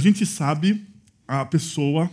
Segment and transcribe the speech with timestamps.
[0.00, 0.82] A gente sabe
[1.28, 2.10] a pessoa,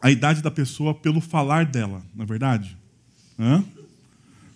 [0.00, 2.78] a idade da pessoa pelo falar dela, não é verdade?
[3.36, 3.64] Hã?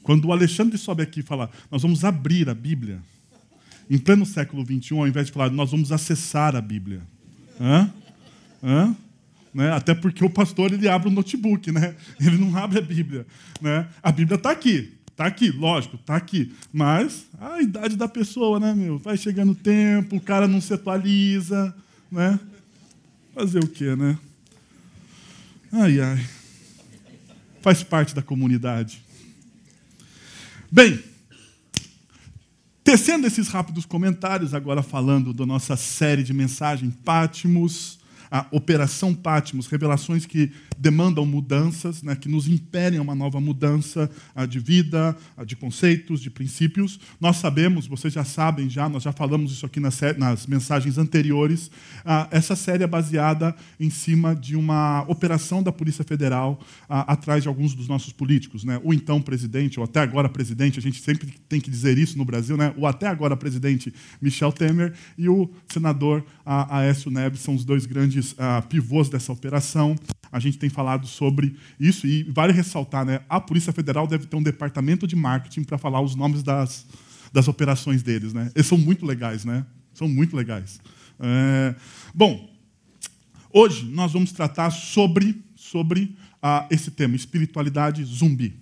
[0.05, 3.03] Quando o Alexandre sobe aqui e fala, nós vamos abrir a Bíblia,
[3.91, 7.03] em pleno século XXI, ao invés de falar, nós vamos acessar a Bíblia.
[7.61, 7.93] Hã?
[8.63, 8.97] Hã?
[9.53, 9.73] Né?
[9.73, 11.97] Até porque o pastor ele abre o notebook, né?
[12.25, 13.27] ele não abre a Bíblia.
[13.61, 13.85] Né?
[14.01, 16.55] A Bíblia está aqui, está aqui, lógico, está aqui.
[16.73, 18.97] Mas a idade da pessoa, né, meu?
[18.97, 21.75] Vai chegando o tempo, o cara não se atualiza.
[22.11, 22.39] Né?
[23.35, 24.19] Fazer o quê, né?
[25.71, 26.27] Ai, ai.
[27.61, 29.03] Faz parte da comunidade.
[30.71, 31.03] Bem,
[32.83, 37.99] tecendo esses rápidos comentários, agora falando da nossa série de mensagem Pátimos,
[38.31, 44.11] a Operação Pátimos, revelações que demandam mudanças, né, que nos imperem a uma nova mudança
[44.49, 46.99] de vida, de conceitos, de princípios.
[47.21, 51.71] Nós sabemos, vocês já sabem, já nós já falamos isso aqui nas, nas mensagens anteriores.
[52.05, 57.43] Ah, essa série é baseada em cima de uma operação da Polícia Federal ah, atrás
[57.43, 58.81] de alguns dos nossos políticos, né?
[58.85, 62.25] O então presidente, ou até agora presidente, a gente sempre tem que dizer isso no
[62.25, 62.73] Brasil, né?
[62.77, 67.87] O até agora presidente Michel Temer e o senador ah, Aécio Neves são os dois
[67.87, 68.35] grandes
[68.69, 69.97] pivôs dessa operação.
[70.31, 73.21] A gente tem falado sobre isso e vale ressaltar, né?
[73.29, 76.87] A Polícia Federal deve ter um departamento de marketing para falar os nomes das,
[77.33, 78.51] das operações deles, né?
[78.55, 79.65] Eles são muito legais, né?
[79.95, 80.81] São muito legais.
[81.19, 81.75] É...
[82.15, 82.49] Bom,
[83.53, 88.55] hoje nós vamos tratar sobre sobre uh, esse tema, espiritualidade zumbi.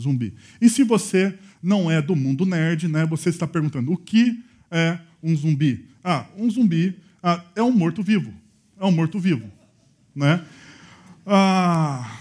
[0.00, 0.34] Zumbi.
[0.60, 3.06] E se você não é do mundo nerd, né?
[3.06, 5.88] Você está perguntando o que é um zumbi?
[6.02, 8.32] Ah, um zumbi ah, é um morto-vivo
[8.82, 9.48] é um morto-vivo.
[10.14, 10.44] Né?
[11.26, 12.18] Ah,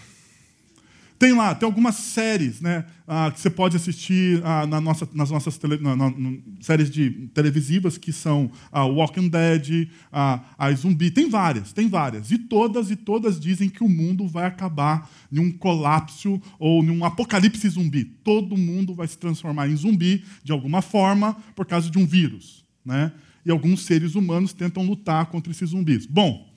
[1.22, 5.30] tem lá, tem algumas séries né, ah, que você pode assistir ah, na nossa, nas
[5.30, 6.12] nossas tele, na, na,
[6.60, 11.12] séries de televisivas, que são a Walking Dead, a, a Zumbi.
[11.12, 12.32] Tem várias, tem várias.
[12.32, 16.90] E todas e todas dizem que o mundo vai acabar em um colapso ou em
[16.90, 18.04] um apocalipse zumbi.
[18.04, 22.66] Todo mundo vai se transformar em zumbi de alguma forma por causa de um vírus.
[22.84, 23.12] Né?
[23.46, 26.06] e alguns seres humanos tentam lutar contra esses zumbis.
[26.06, 26.51] Bom,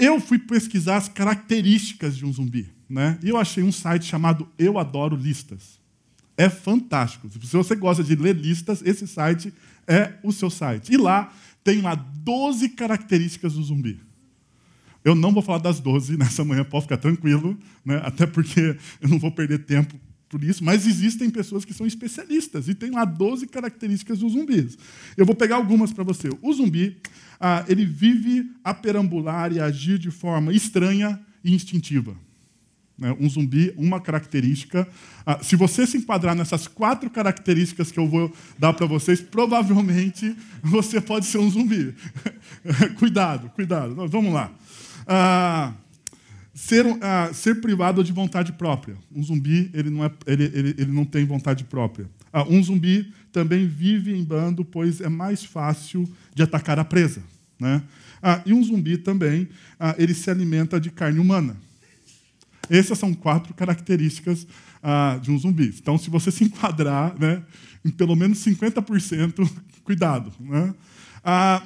[0.00, 3.18] eu fui pesquisar as características de um zumbi, né?
[3.22, 5.78] E eu achei um site chamado Eu Adoro Listas.
[6.36, 7.28] É fantástico.
[7.28, 9.52] Se você gosta de ler listas, esse site
[9.86, 10.92] é o seu site.
[10.92, 11.30] E lá
[11.62, 14.00] tem lá 12 características do zumbi.
[15.04, 18.00] Eu não vou falar das 12 nessa manhã, pode ficar tranquilo, né?
[18.04, 19.98] até porque eu não vou perder tempo
[20.30, 24.78] por isso, mas existem pessoas que são especialistas e tem lá 12 características dos zumbis.
[25.16, 26.28] Eu vou pegar algumas para você.
[26.40, 26.98] O zumbi,
[27.40, 32.16] ah, ele vive a perambular e agir de forma estranha e instintiva.
[32.96, 33.16] Né?
[33.18, 34.86] Um zumbi, uma característica.
[35.26, 40.36] Ah, se você se enquadrar nessas quatro características que eu vou dar para vocês, provavelmente
[40.62, 41.92] você pode ser um zumbi.
[43.00, 44.06] cuidado, cuidado.
[44.06, 44.52] Vamos lá.
[45.08, 45.72] Ah,
[46.60, 48.94] Ser, uh, ser privado de vontade própria.
[49.10, 52.04] Um zumbi ele não, é, ele, ele, ele não tem vontade própria.
[52.32, 57.22] Uh, um zumbi também vive em bando, pois é mais fácil de atacar a presa.
[57.58, 57.82] Né?
[58.22, 59.48] Uh, e um zumbi também
[59.96, 61.56] ele se alimenta de carne humana.
[62.68, 64.46] Essas são quatro características
[65.22, 65.74] de um zumbi.
[65.80, 67.42] Então, se você se enquadrar né,
[67.82, 69.50] em pelo menos 50%,
[69.82, 70.30] cuidado.
[70.38, 70.74] Né?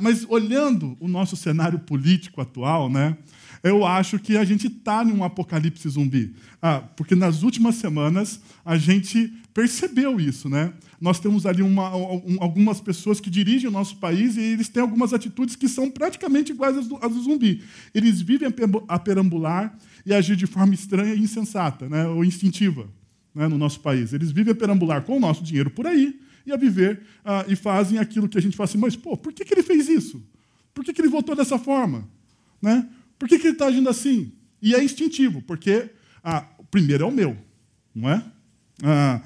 [0.00, 3.16] mas olhando o nosso cenário político atual, né,
[3.64, 6.36] eu acho que a gente está num apocalipse zumbi.
[6.60, 10.50] Ah, porque nas últimas semanas a gente percebeu isso.
[10.50, 10.74] Né?
[11.00, 14.82] Nós temos ali uma, um, algumas pessoas que dirigem o nosso país e eles têm
[14.82, 17.62] algumas atitudes que são praticamente iguais às do, às do zumbi.
[17.94, 18.52] Eles vivem
[18.86, 19.74] a perambular
[20.04, 22.06] e agir de forma estranha e insensata, né?
[22.06, 22.86] ou instintiva,
[23.34, 23.48] né?
[23.48, 24.12] no nosso país.
[24.12, 27.56] Eles vivem a perambular com o nosso dinheiro por aí e a viver ah, e
[27.56, 30.22] fazem aquilo que a gente fala assim, mas pô, por que, que ele fez isso?
[30.74, 32.06] Por que, que ele votou dessa forma?
[32.60, 32.86] Né?
[33.24, 34.32] Por que, que ele está agindo assim?
[34.60, 35.88] E é instintivo, porque
[36.22, 37.34] ah, o primeiro é o meu,
[37.94, 38.22] não é?
[38.82, 39.22] Ah,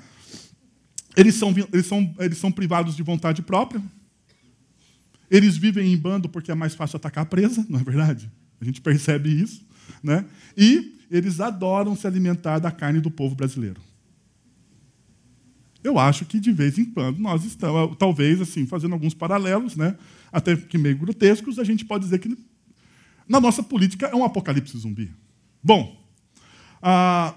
[1.17, 3.83] eles, são, eles, são, eles são privados de vontade própria.
[5.29, 8.31] Eles vivem em bando porque é mais fácil atacar a presa, não é verdade?
[8.61, 9.67] A gente percebe isso.
[10.01, 10.25] Né?
[10.57, 13.81] E eles adoram se alimentar da carne do povo brasileiro.
[15.83, 19.97] Eu acho que de vez em quando nós estamos, talvez assim, fazendo alguns paralelos, né?
[20.33, 22.29] até que meio grotescos, a gente pode dizer que
[23.29, 25.13] na nossa política é um apocalipse zumbi.
[25.63, 25.97] Bom,
[26.83, 27.35] ah,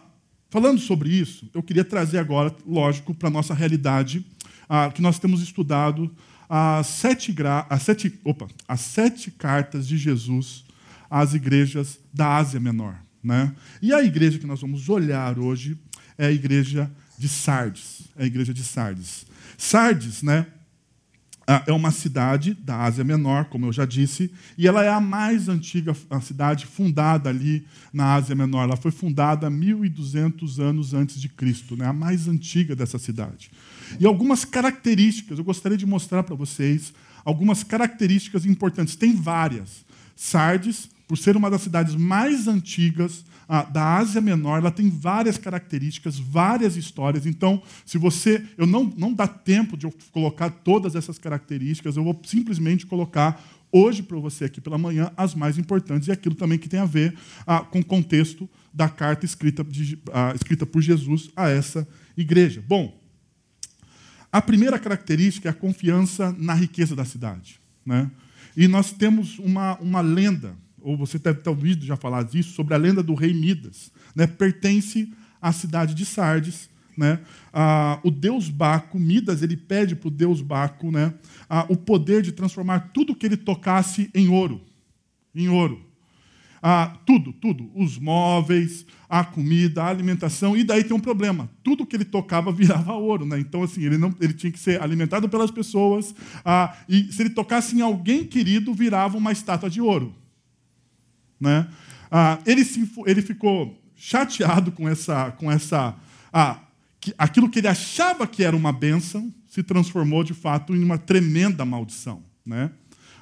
[0.50, 4.26] falando sobre isso, eu queria trazer agora, lógico, para a nossa realidade,
[4.70, 6.14] ah, que nós temos estudado
[6.50, 7.34] as sete,
[7.70, 10.66] as, sete, opa, as sete cartas de Jesus
[11.10, 12.96] às igrejas da Ásia Menor.
[13.24, 13.56] Né?
[13.82, 15.78] E a igreja que nós vamos olhar hoje
[16.18, 18.02] é a igreja de Sardes.
[18.18, 19.26] É a igreja de Sardes.
[19.58, 20.48] Sardes, né?
[21.66, 25.50] É uma cidade da Ásia Menor, como eu já disse, e ela é a mais
[25.50, 28.64] antiga cidade fundada ali na Ásia Menor.
[28.64, 31.86] Ela foi fundada 1.200 anos antes de Cristo, né?
[31.86, 33.52] a mais antiga dessa cidade.
[34.00, 36.94] E algumas características, eu gostaria de mostrar para vocês
[37.26, 38.96] algumas características importantes.
[38.96, 39.84] Tem várias.
[40.16, 45.38] Sardes, por ser uma das cidades mais antigas ah, da Ásia Menor, ela tem várias
[45.38, 47.26] características, várias histórias.
[47.26, 48.48] Então, se você.
[48.58, 53.44] Eu não, não dá tempo de eu colocar todas essas características, eu vou simplesmente colocar
[53.70, 56.86] hoje para você aqui pela manhã as mais importantes e aquilo também que tem a
[56.86, 57.14] ver
[57.46, 62.64] ah, com o contexto da carta escrita, de, ah, escrita por Jesus a essa igreja.
[62.66, 62.98] Bom,
[64.32, 67.60] a primeira característica é a confiança na riqueza da cidade.
[67.86, 68.10] Né?
[68.56, 72.74] E nós temos uma, uma lenda ou você deve ter ouvido já falar disso, sobre
[72.74, 73.92] a lenda do rei Midas.
[74.16, 74.28] Né?
[74.28, 75.12] Pertence
[75.42, 76.70] à cidade de Sardes.
[76.98, 77.20] Né?
[77.54, 81.14] Ah, o deus Baco, Midas, ele pede para o deus Baco né,
[81.50, 84.62] ah, o poder de transformar tudo que ele tocasse em ouro.
[85.34, 85.92] Em ouro.
[86.62, 87.72] Ah, tudo, tudo.
[87.74, 90.56] Os móveis, a comida, a alimentação.
[90.56, 91.50] E daí tem um problema.
[91.64, 93.26] Tudo que ele tocava virava ouro.
[93.26, 93.40] Né?
[93.40, 96.14] Então, assim, ele, não, ele tinha que ser alimentado pelas pessoas.
[96.46, 100.14] Ah, e se ele tocasse em alguém querido, virava uma estátua de ouro.
[101.42, 101.68] Né?
[102.12, 105.32] Ah, ele, se, ele ficou chateado com essa.
[105.32, 105.96] Com essa
[106.32, 106.60] ah,
[107.00, 111.00] que, aquilo que ele achava que era uma bênção se transformou, de fato, em uma
[111.00, 112.24] tremenda maldição.
[112.46, 112.70] Né?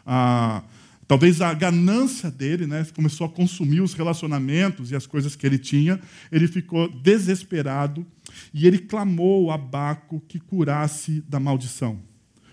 [0.05, 0.61] Ah,
[1.07, 5.57] talvez a ganância dele né, começou a consumir os relacionamentos e as coisas que ele
[5.57, 5.99] tinha.
[6.29, 8.05] Ele ficou desesperado
[8.53, 11.99] e ele clamou a Baco que curasse da maldição.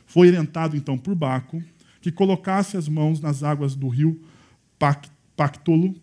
[0.07, 1.61] Foi orientado, então, por Baco
[2.01, 4.21] que colocasse as mãos nas águas do rio
[4.79, 5.95] Pact Pactolo,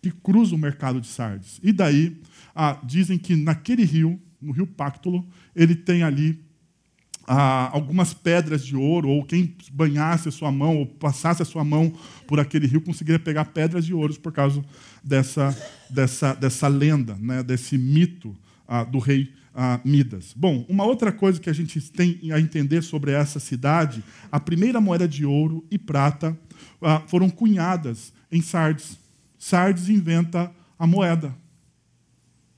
[0.00, 1.60] que cruza o mercado de Sardes.
[1.62, 2.16] E daí,
[2.54, 6.42] ah, dizem que naquele rio, no rio Pactolo, ele tem ali
[7.26, 11.64] ah, algumas pedras de ouro, ou quem banhasse a sua mão, ou passasse a sua
[11.64, 11.92] mão
[12.26, 14.64] por aquele rio, conseguiria pegar pedras de ouro por causa
[15.04, 15.56] dessa,
[15.90, 18.34] dessa, dessa lenda, né, desse mito
[18.66, 19.32] ah, do rei
[19.84, 20.32] Midas.
[20.34, 24.80] Bom, uma outra coisa que a gente tem a entender sobre essa cidade, a primeira
[24.80, 26.38] moeda de ouro e prata
[27.08, 28.98] foram cunhadas em Sardes.
[29.38, 31.34] Sardes inventa a moeda.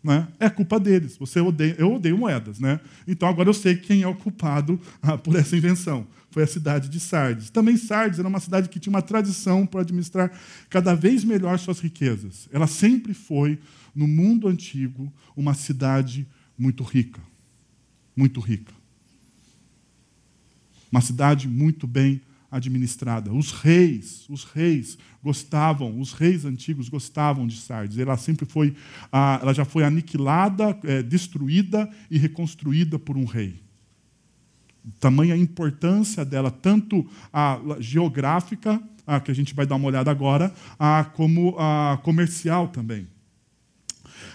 [0.02, 0.26] Né?
[0.40, 1.16] É culpa deles.
[1.16, 2.80] Você odeia, eu odeio moedas, né?
[3.06, 6.06] Então agora eu sei quem é o culpado ah, por essa invenção.
[6.30, 7.50] Foi a cidade de Sardes.
[7.50, 10.32] Também Sardes era uma cidade que tinha uma tradição para administrar
[10.68, 12.48] cada vez melhor suas riquezas.
[12.50, 13.58] Ela sempre foi,
[13.94, 16.26] no mundo antigo, uma cidade
[16.58, 17.20] muito rica.
[18.16, 18.72] Muito rica.
[20.90, 22.20] Uma cidade muito bem
[22.52, 23.32] administrada.
[23.32, 27.98] Os reis, os reis gostavam, os reis antigos gostavam de Sardes.
[27.98, 28.76] Ela sempre foi,
[29.40, 33.62] ela já foi aniquilada, é, destruída e reconstruída por um rei.
[35.00, 38.82] Tamanha a importância dela, tanto a geográfica,
[39.24, 40.52] que a gente vai dar uma olhada agora,
[41.14, 43.08] como a comercial também.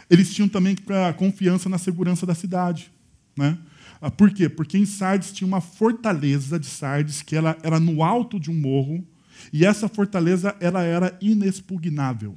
[0.09, 0.75] Eles tinham também
[1.17, 2.91] confiança na segurança da cidade.
[3.35, 3.57] Né?
[3.99, 4.47] Ah, por quê?
[4.47, 8.55] Porque em Sardes tinha uma fortaleza de Sardes que ela era no alto de um
[8.55, 9.05] morro
[9.51, 12.35] e essa fortaleza ela era inexpugnável.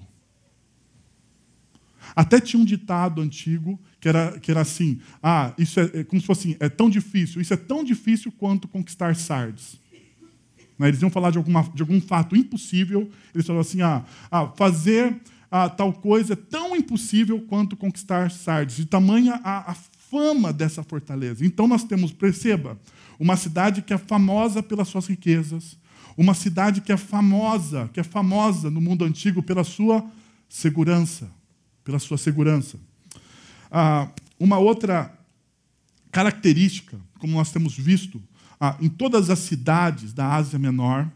[2.14, 6.21] Até tinha um ditado antigo que era, que era assim: ah, isso é, é como
[6.21, 9.79] se fosse assim, é tão difícil, isso é tão difícil quanto conquistar Sardes.
[10.79, 10.88] Né?
[10.88, 15.21] Eles iam falar de, alguma, de algum fato impossível, eles falavam assim: ah, ah fazer
[15.50, 18.76] ah, tal coisa é tão impossível quanto conquistar Sardes.
[18.76, 19.76] De tamanha a, a
[20.11, 21.47] fama dessa fortaleza.
[21.47, 22.79] Então nós temos, perceba,
[23.19, 25.79] uma cidade que é famosa pelas suas riquezas,
[26.17, 30.05] uma cidade que é famosa, que é famosa no mundo antigo pela sua
[30.49, 31.31] segurança,
[31.85, 32.79] pela sua segurança.
[33.71, 35.17] Ah, uma outra
[36.11, 38.21] característica, como nós temos visto
[38.59, 41.09] ah, em todas as cidades da Ásia Menor,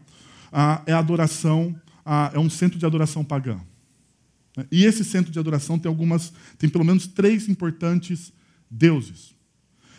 [0.51, 1.75] ah, é a adoração,
[2.05, 3.59] ah, é um centro de adoração pagã.
[4.71, 8.31] E esse centro de adoração tem algumas, tem pelo menos três importantes
[8.69, 9.35] deuses.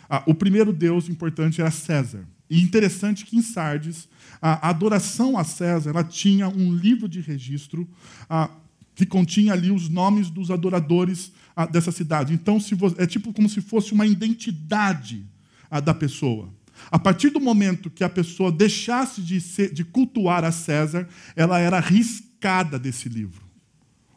[0.09, 2.25] Ah, o primeiro deus importante era César.
[2.49, 4.07] E interessante que em Sardes,
[4.41, 7.87] a adoração a César ela tinha um livro de registro
[8.29, 8.49] ah,
[8.95, 12.33] que continha ali os nomes dos adoradores ah, dessa cidade.
[12.33, 12.57] Então,
[12.97, 15.25] é tipo como se fosse uma identidade
[15.69, 16.53] ah, da pessoa.
[16.89, 21.59] A partir do momento que a pessoa deixasse de, ser, de cultuar a César, ela
[21.59, 23.45] era riscada desse livro.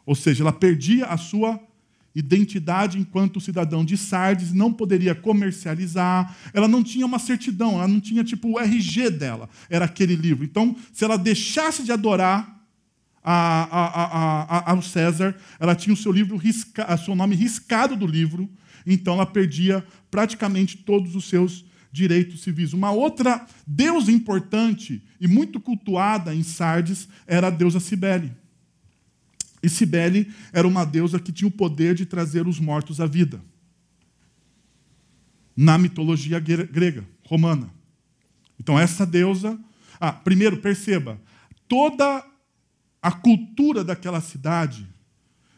[0.05, 1.59] Ou seja, ela perdia a sua
[2.13, 7.99] identidade enquanto cidadão de Sardes, não poderia comercializar, ela não tinha uma certidão, ela não
[7.99, 10.43] tinha tipo o RG dela, era aquele livro.
[10.43, 12.61] Então, se ela deixasse de adorar
[13.23, 18.07] a, a, a, ao César, ela tinha o seu livro risca, seu nome riscado do
[18.07, 18.49] livro,
[18.85, 22.73] então ela perdia praticamente todos os seus direitos civis.
[22.73, 28.40] Uma outra deusa importante e muito cultuada em Sardes era a deusa Cibele.
[29.63, 33.41] E Cibele era uma deusa que tinha o poder de trazer os mortos à vida.
[35.55, 37.69] Na mitologia grega, romana.
[38.59, 39.59] Então, essa deusa.
[39.99, 41.21] Ah, primeiro, perceba,
[41.67, 42.25] toda
[43.01, 44.87] a cultura daquela cidade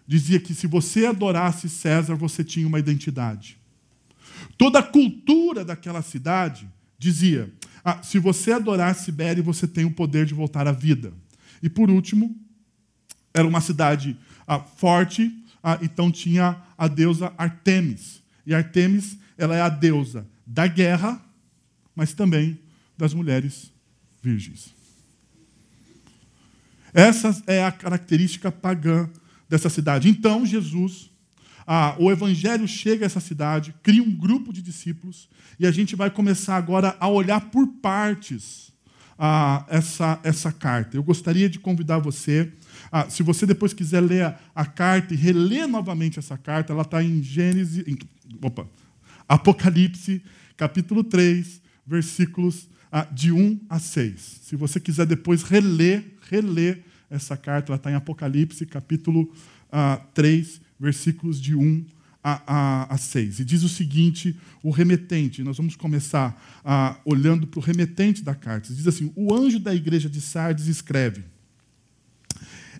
[0.06, 3.58] dizia que se você adorasse César, você tinha uma identidade.
[4.58, 10.26] Toda a cultura daquela cidade dizia: ah, se você adorasse Sibéria, você tem o poder
[10.26, 11.14] de voltar à vida.
[11.62, 12.38] E por último,
[13.34, 15.32] era uma cidade ah, forte,
[15.64, 18.22] ah, então tinha a deusa Artemis.
[18.46, 21.22] E Artemis, ela é a deusa da guerra,
[21.96, 22.60] mas também
[22.98, 23.72] das mulheres
[24.22, 24.74] virgens.
[26.94, 29.10] Essa é a característica pagã
[29.50, 30.08] dessa cidade.
[30.10, 31.10] Então, Jesus,
[31.66, 35.28] ah, o evangelho chega a essa cidade, cria um grupo de discípulos,
[35.60, 38.72] e a gente vai começar agora a olhar por partes
[39.18, 40.98] ah, essa, essa carta.
[40.98, 42.52] Eu gostaria de convidar você
[42.96, 46.84] ah, se você depois quiser ler a, a, carta e reler novamente essa carta, ela
[46.84, 47.84] está em Gênesis.
[47.88, 47.98] Em,
[48.40, 48.68] opa,
[49.28, 50.22] Apocalipse,
[50.56, 54.42] capítulo 3, versículos ah, de 1 a 6.
[54.44, 59.34] Se você quiser depois reler, reler essa carta, ela está em Apocalipse, capítulo
[59.72, 61.88] ah, 3, versículos de 1
[62.24, 63.40] a, a, a 6.
[63.40, 68.36] E diz o seguinte: o remetente, nós vamos começar ah, olhando para o remetente da
[68.36, 68.72] carta.
[68.72, 71.33] Diz assim: o anjo da igreja de Sardes escreve.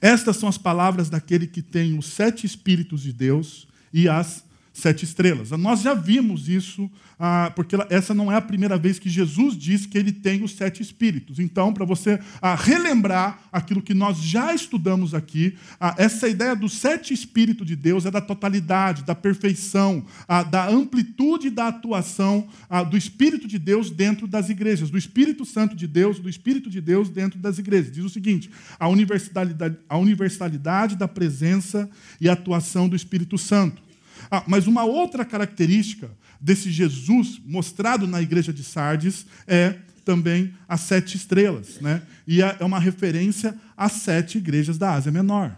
[0.04, 5.06] Estas são as palavras daquele que tem os sete Espíritos de Deus e as sete
[5.06, 5.52] estrelas.
[5.52, 6.90] Nós já vimos isso,
[7.20, 10.56] ah, porque essa não é a primeira vez que Jesus diz que ele tem os
[10.56, 11.38] sete espíritos.
[11.38, 16.68] Então, para você ah, relembrar aquilo que nós já estudamos aqui, ah, essa ideia do
[16.68, 20.04] sete espíritos de Deus é da totalidade, da perfeição,
[20.50, 22.48] da amplitude da atuação
[22.90, 26.82] do Espírito de Deus dentro das igrejas, do Espírito Santo de Deus, do Espírito de
[26.82, 27.92] Deus dentro das igrejas.
[27.92, 28.50] Diz o seguinte:
[28.80, 31.90] a universalidade, a universalidade da presença
[32.20, 33.83] e atuação do Espírito Santo.
[34.30, 40.82] Ah, mas uma outra característica desse Jesus mostrado na igreja de Sardes é também as
[40.82, 41.80] sete estrelas.
[41.80, 42.02] Né?
[42.28, 45.58] E é, é uma referência às sete igrejas da Ásia Menor.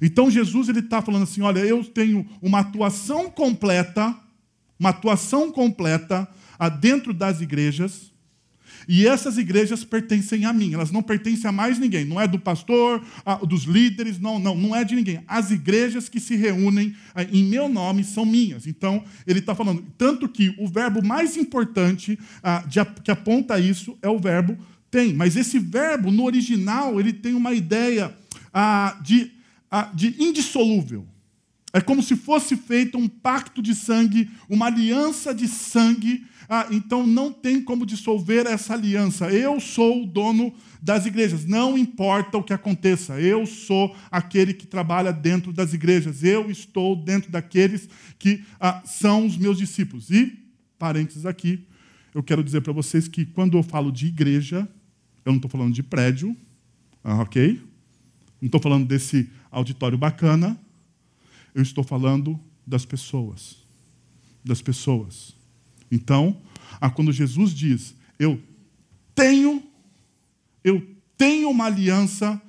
[0.00, 4.16] Então Jesus ele está falando assim: olha, eu tenho uma atuação completa,
[4.78, 6.28] uma atuação completa
[6.80, 8.09] dentro das igrejas,
[8.88, 12.04] e essas igrejas pertencem a mim, elas não pertencem a mais ninguém.
[12.04, 13.04] Não é do pastor,
[13.46, 15.22] dos líderes, não, não, não é de ninguém.
[15.26, 16.94] As igrejas que se reúnem
[17.32, 18.66] em meu nome são minhas.
[18.66, 19.84] Então, ele está falando.
[19.96, 22.18] Tanto que o verbo mais importante
[23.04, 24.56] que aponta isso é o verbo
[24.90, 25.14] tem.
[25.14, 28.16] Mas esse verbo, no original, ele tem uma ideia
[29.02, 29.30] de,
[29.94, 31.06] de indissolúvel.
[31.72, 37.06] É como se fosse feito um pacto de sangue, uma aliança de sangue ah, então
[37.06, 39.30] não tem como dissolver essa aliança.
[39.30, 40.52] Eu sou o dono
[40.82, 46.24] das igrejas, não importa o que aconteça, eu sou aquele que trabalha dentro das igrejas,
[46.24, 47.88] eu estou dentro daqueles
[48.18, 50.10] que ah, são os meus discípulos.
[50.10, 50.36] E,
[50.76, 51.68] parênteses aqui,
[52.12, 54.68] eu quero dizer para vocês que quando eu falo de igreja,
[55.24, 56.36] eu não estou falando de prédio,
[57.04, 57.60] ah, ok?
[58.40, 60.58] Não estou falando desse auditório bacana,
[61.54, 63.58] eu estou falando das pessoas.
[64.44, 65.38] Das pessoas.
[65.90, 66.40] Então,
[66.94, 68.40] quando Jesus diz, eu
[69.14, 69.62] tenho,
[70.62, 72.40] eu tenho uma aliança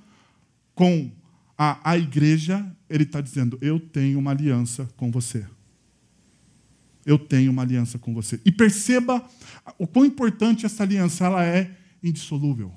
[0.75, 1.11] com
[1.57, 5.45] a, a igreja, ele está dizendo, eu tenho uma aliança com você.
[7.05, 8.39] Eu tenho uma aliança com você.
[8.45, 9.27] E perceba
[9.77, 12.71] o quão importante essa aliança ela é indissolúvel.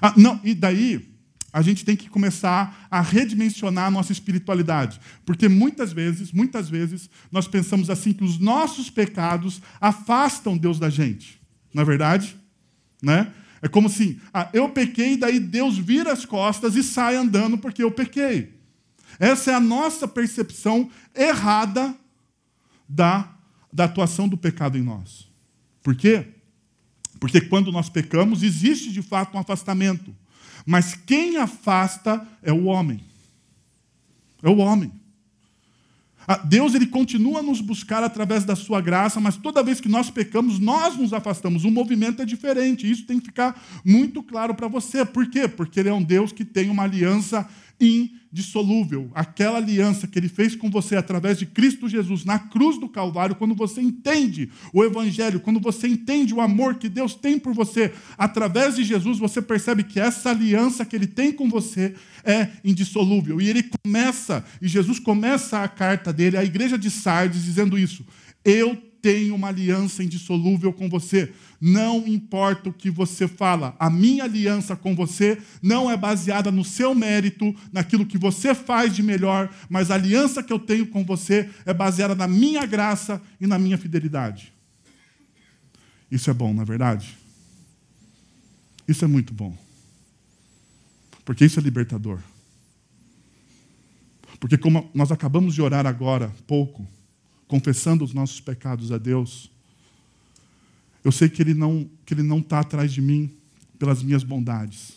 [0.00, 1.13] Ah, não, e daí,
[1.54, 5.00] a gente tem que começar a redimensionar a nossa espiritualidade.
[5.24, 10.90] Porque muitas vezes, muitas vezes, nós pensamos assim que os nossos pecados afastam Deus da
[10.90, 11.40] gente.
[11.72, 12.36] Não é verdade?
[13.00, 13.32] Né?
[13.62, 17.84] É como assim, ah, eu pequei, daí Deus vira as costas e sai andando porque
[17.84, 18.52] eu pequei.
[19.20, 21.94] Essa é a nossa percepção errada
[22.88, 23.32] da,
[23.72, 25.30] da atuação do pecado em nós.
[25.84, 26.26] Por quê?
[27.20, 30.12] Porque quando nós pecamos, existe de fato um afastamento.
[30.64, 33.00] Mas quem afasta é o homem.
[34.42, 34.92] É o homem.
[36.26, 39.88] Ah, Deus ele continua a nos buscar através da sua graça, mas toda vez que
[39.88, 41.64] nós pecamos, nós nos afastamos.
[41.64, 42.90] O movimento é diferente.
[42.90, 45.04] Isso tem que ficar muito claro para você.
[45.04, 45.46] Por quê?
[45.46, 47.46] Porque ele é um Deus que tem uma aliança
[47.80, 49.10] indissolúvel.
[49.14, 53.36] Aquela aliança que ele fez com você através de Cristo Jesus na cruz do Calvário,
[53.36, 57.92] quando você entende o Evangelho, quando você entende o amor que Deus tem por você
[58.16, 63.40] através de Jesus, você percebe que essa aliança que ele tem com você é indissolúvel.
[63.40, 68.04] E ele começa, e Jesus começa a carta dele à igreja de Sardes dizendo isso:
[68.44, 71.30] Eu tenho uma aliança indissolúvel com você.
[71.60, 76.64] Não importa o que você fala, a minha aliança com você não é baseada no
[76.64, 81.04] seu mérito, naquilo que você faz de melhor, mas a aliança que eu tenho com
[81.04, 84.54] você é baseada na minha graça e na minha fidelidade.
[86.10, 87.14] Isso é bom, não é verdade?
[88.88, 89.54] Isso é muito bom.
[91.26, 92.20] Porque isso é libertador.
[94.40, 96.88] Porque, como nós acabamos de orar agora, pouco,
[97.54, 99.48] confessando os nossos pecados a Deus,
[101.04, 103.32] eu sei que Ele não que Ele não está atrás de mim
[103.78, 104.94] pelas minhas bondades.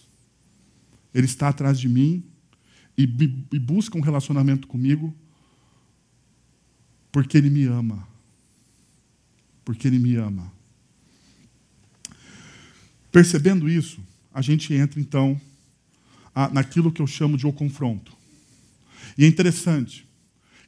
[1.13, 2.23] Ele está atrás de mim
[2.97, 3.03] e,
[3.51, 5.15] e busca um relacionamento comigo
[7.11, 8.07] porque Ele me ama.
[9.63, 10.51] Porque Ele me ama.
[13.11, 14.01] Percebendo isso,
[14.33, 15.39] a gente entra então
[16.51, 18.17] naquilo que eu chamo de o confronto.
[19.15, 20.07] E é interessante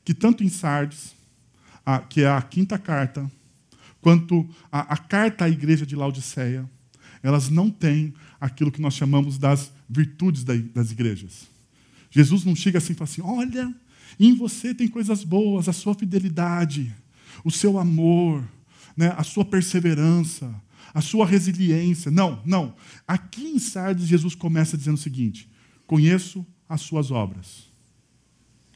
[0.06, 1.18] que tanto em Sardes,
[1.96, 3.30] a, que é a quinta carta,
[4.00, 6.70] quanto a, a carta à igreja de Laodiceia,
[7.24, 11.48] elas não têm aquilo que nós chamamos das virtudes das igrejas.
[12.12, 13.76] Jesus não chega assim e fala assim: olha,
[14.20, 16.96] em você tem coisas boas, a sua fidelidade,
[17.44, 18.44] o seu amor,
[18.96, 20.54] né, a sua perseverança,
[20.94, 22.12] a sua resiliência.
[22.12, 22.76] Não, não.
[23.08, 25.50] Aqui em Sardes, Jesus começa dizendo o seguinte:
[25.88, 27.68] conheço as suas obras.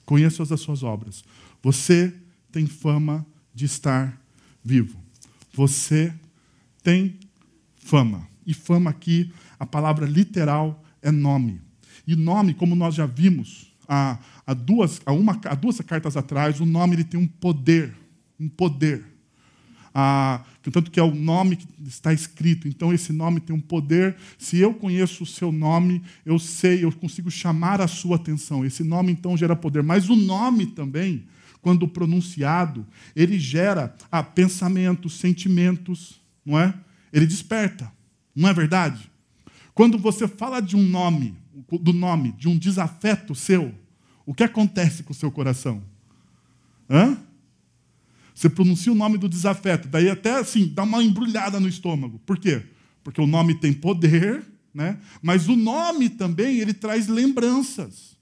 [0.04, 1.24] Conheço as suas obras.
[1.62, 2.14] Você
[2.54, 4.18] tem fama de estar
[4.64, 4.98] vivo.
[5.54, 6.14] Você
[6.82, 7.20] tem
[7.76, 8.26] fama.
[8.46, 11.60] E fama aqui, a palavra literal é nome.
[12.06, 16.60] E nome, como nós já vimos há, há, duas, há, uma, há duas cartas atrás,
[16.60, 17.96] o nome ele tem um poder.
[18.40, 19.04] Um poder.
[19.96, 22.68] Ah, tanto que é o nome que está escrito.
[22.68, 24.16] Então, esse nome tem um poder.
[24.38, 28.66] Se eu conheço o seu nome, eu sei, eu consigo chamar a sua atenção.
[28.66, 29.84] Esse nome, então, gera poder.
[29.84, 31.26] Mas o nome também,
[31.64, 36.74] quando pronunciado, ele gera ah, pensamentos, sentimentos, não é?
[37.12, 37.90] Ele desperta,
[38.36, 39.10] não é verdade?
[39.74, 41.36] Quando você fala de um nome,
[41.82, 43.74] do nome, de um desafeto seu,
[44.26, 45.82] o que acontece com o seu coração?
[46.90, 47.18] Hã?
[48.36, 52.20] Você pronuncia o nome do desafeto, daí até assim, dá uma embrulhada no estômago.
[52.26, 52.62] Por quê?
[53.06, 55.00] Porque o nome tem poder, né?
[55.22, 58.18] mas o nome também ele traz lembranças.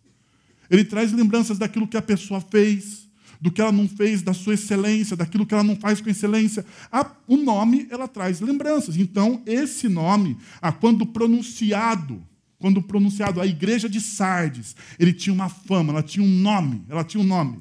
[0.69, 3.09] Ele traz lembranças daquilo que a pessoa fez,
[3.41, 6.63] do que ela não fez, da sua excelência, daquilo que ela não faz com excelência.
[6.91, 8.95] A, o nome, ela traz lembranças.
[8.95, 12.23] Então, esse nome, ah, quando pronunciado,
[12.59, 17.03] quando pronunciado, a igreja de Sardes, ele tinha uma fama, ela tinha um nome, ela
[17.03, 17.59] tinha um nome.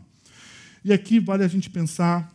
[0.84, 2.30] E aqui vale a gente pensar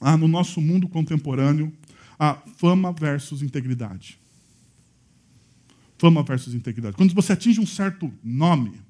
[0.00, 1.72] ah, no nosso mundo contemporâneo,
[2.16, 4.16] a fama versus integridade.
[5.98, 6.96] Fama versus integridade.
[6.96, 8.80] Quando você atinge um certo nome,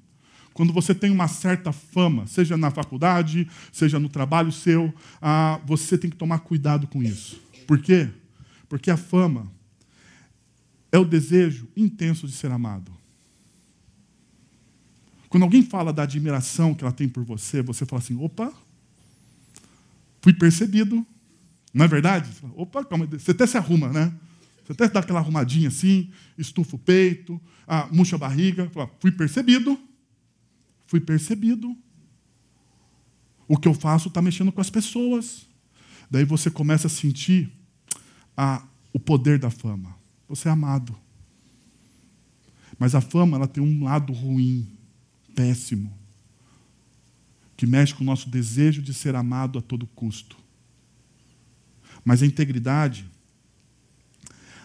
[0.53, 5.97] quando você tem uma certa fama, seja na faculdade, seja no trabalho seu, ah, você
[5.97, 7.41] tem que tomar cuidado com isso.
[7.65, 8.09] Por quê?
[8.67, 9.51] Porque a fama
[10.91, 12.91] é o desejo intenso de ser amado.
[15.29, 18.51] Quando alguém fala da admiração que ela tem por você, você fala assim: opa,
[20.21, 21.05] fui percebido.
[21.73, 22.29] Não é verdade?
[22.53, 24.13] Opa, calma, você até se arruma, né?
[24.65, 29.11] Você até dá aquela arrumadinha assim, estufa o peito, ah, murcha a barriga, fala, fui
[29.11, 29.79] percebido.
[30.91, 31.73] Fui percebido.
[33.47, 35.47] O que eu faço está mexendo com as pessoas.
[36.09, 37.49] Daí você começa a sentir
[38.35, 39.95] a, o poder da fama.
[40.27, 40.93] Você é amado.
[42.77, 44.67] Mas a fama ela tem um lado ruim,
[45.33, 46.01] péssimo
[47.55, 50.35] que mexe com o nosso desejo de ser amado a todo custo.
[52.03, 53.05] Mas a integridade,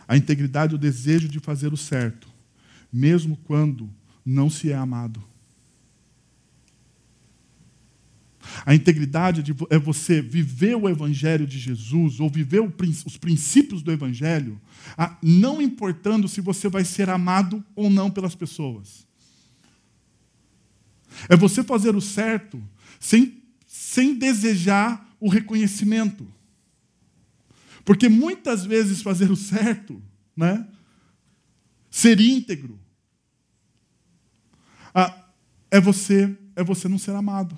[0.08, 2.26] a integridade é o desejo de fazer o certo,
[2.90, 3.88] mesmo quando
[4.24, 5.22] não se é amado.
[8.64, 14.60] A integridade é você viver o Evangelho de Jesus, ou viver os princípios do Evangelho,
[15.22, 19.06] não importando se você vai ser amado ou não pelas pessoas.
[21.28, 22.62] É você fazer o certo
[23.00, 26.26] sem, sem desejar o reconhecimento.
[27.84, 30.02] Porque muitas vezes fazer o certo,
[30.36, 30.66] né,
[31.90, 32.78] ser íntegro,
[35.70, 37.56] é você é você não ser amado.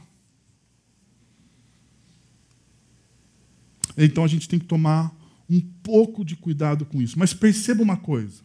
[4.05, 5.13] Então a gente tem que tomar
[5.51, 7.19] um pouco de cuidado com isso.
[7.19, 8.43] Mas perceba uma coisa: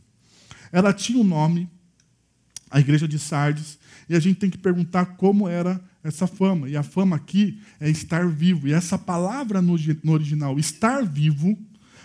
[0.71, 1.69] ela tinha um nome,
[2.71, 3.77] a igreja de Sardes,
[4.09, 6.67] e a gente tem que perguntar como era essa fama.
[6.67, 8.67] E a fama aqui é estar vivo.
[8.67, 11.57] E essa palavra no, no original, estar vivo,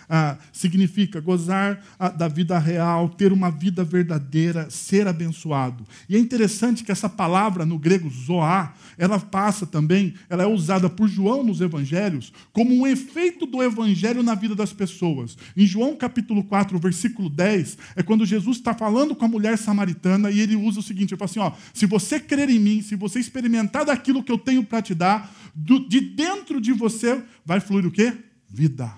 [0.09, 5.85] ah, significa gozar ah, da vida real, ter uma vida verdadeira, ser abençoado.
[6.09, 10.89] E é interessante que essa palavra no grego zoar, ela passa também, ela é usada
[10.89, 15.37] por João nos evangelhos como um efeito do evangelho na vida das pessoas.
[15.55, 20.31] Em João capítulo 4, versículo 10, é quando Jesus está falando com a mulher samaritana
[20.31, 22.95] e ele usa o seguinte, ele fala assim, ó, se você crer em mim, se
[22.95, 27.59] você experimentar daquilo que eu tenho para te dar, do, de dentro de você vai
[27.59, 28.13] fluir o quê?
[28.49, 28.91] Vida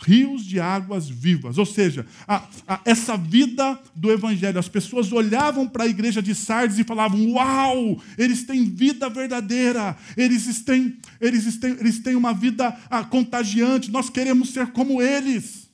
[0.00, 1.58] rios de águas vivas.
[1.58, 6.34] Ou seja, a, a, essa vida do Evangelho, as pessoas olhavam para a igreja de
[6.34, 12.32] Sardes e falavam: Uau, eles têm vida verdadeira, eles têm, eles têm, eles têm uma
[12.32, 15.68] vida ah, contagiante, nós queremos ser como eles.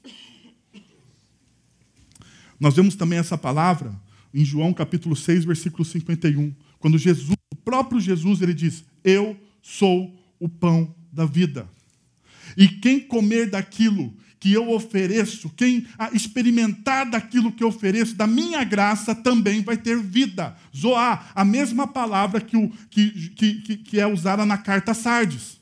[2.59, 3.95] Nós vemos também essa palavra
[4.33, 10.19] em João capítulo 6, versículo 51, quando Jesus, o próprio Jesus, ele diz: Eu sou
[10.41, 11.69] o pão da vida.
[12.57, 18.63] E quem comer daquilo que eu ofereço, quem experimentar daquilo que eu ofereço, da minha
[18.65, 20.57] graça, também vai ter vida.
[20.75, 25.61] Zoar, a mesma palavra que, o, que, que, que é usada na carta Sardes.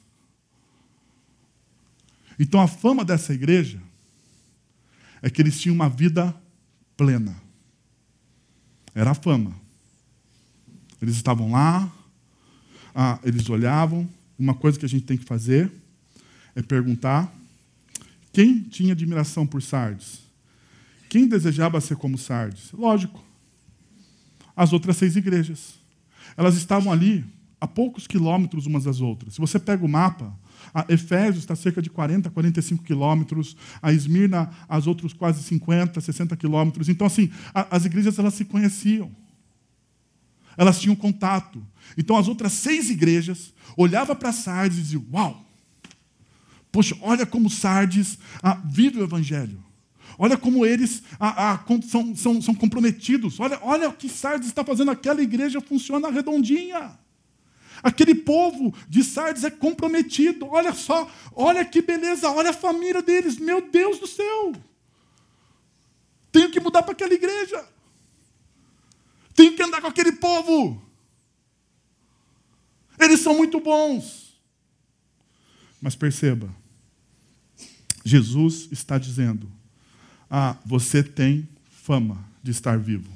[2.38, 3.80] Então a fama dessa igreja
[5.22, 6.35] é que eles tinham uma vida
[6.96, 7.35] plena.
[8.94, 9.54] Era a fama.
[11.00, 11.90] Eles estavam lá,
[12.94, 14.09] ah, eles olhavam.
[14.38, 15.70] Uma coisa que a gente tem que fazer
[16.55, 17.33] é perguntar
[18.33, 20.23] quem tinha admiração por Sardes.
[21.09, 22.73] Quem desejava ser como Sardes?
[22.73, 23.25] Lógico,
[24.57, 25.75] as outras seis igrejas.
[26.37, 27.25] Elas estavam ali
[27.61, 29.35] a poucos quilômetros umas das outras.
[29.35, 30.37] Se você pega o mapa,
[30.73, 36.37] a Efésios está cerca de 40, 45 quilômetros, a Esmirna, as outras quase 50, 60
[36.37, 36.88] quilômetros.
[36.88, 39.11] Então, assim, a, as igrejas elas se conheciam.
[40.57, 41.64] Elas tinham contato.
[41.97, 45.43] Então, as outras seis igrejas olhavam para Sardes e diziam: Uau,
[46.74, 49.62] Poxa, olha como Sardes ah, vive o Evangelho.
[50.18, 53.38] Olha como eles ah, ah, são, são, são comprometidos.
[53.38, 54.90] Olha, olha o que Sardes está fazendo.
[54.90, 56.98] Aquela igreja funciona redondinha.
[57.80, 60.48] Aquele povo de Sardes é comprometido.
[60.48, 63.38] Olha só, olha que beleza, olha a família deles.
[63.38, 64.52] Meu Deus do céu.
[66.32, 67.64] Tenho que mudar para aquela igreja.
[69.32, 70.82] Tenho que andar com aquele povo.
[72.98, 74.24] Eles são muito bons.
[75.80, 76.63] Mas perceba,
[78.05, 79.51] Jesus está dizendo:
[80.31, 83.11] Ah, você tem fama de estar vivo.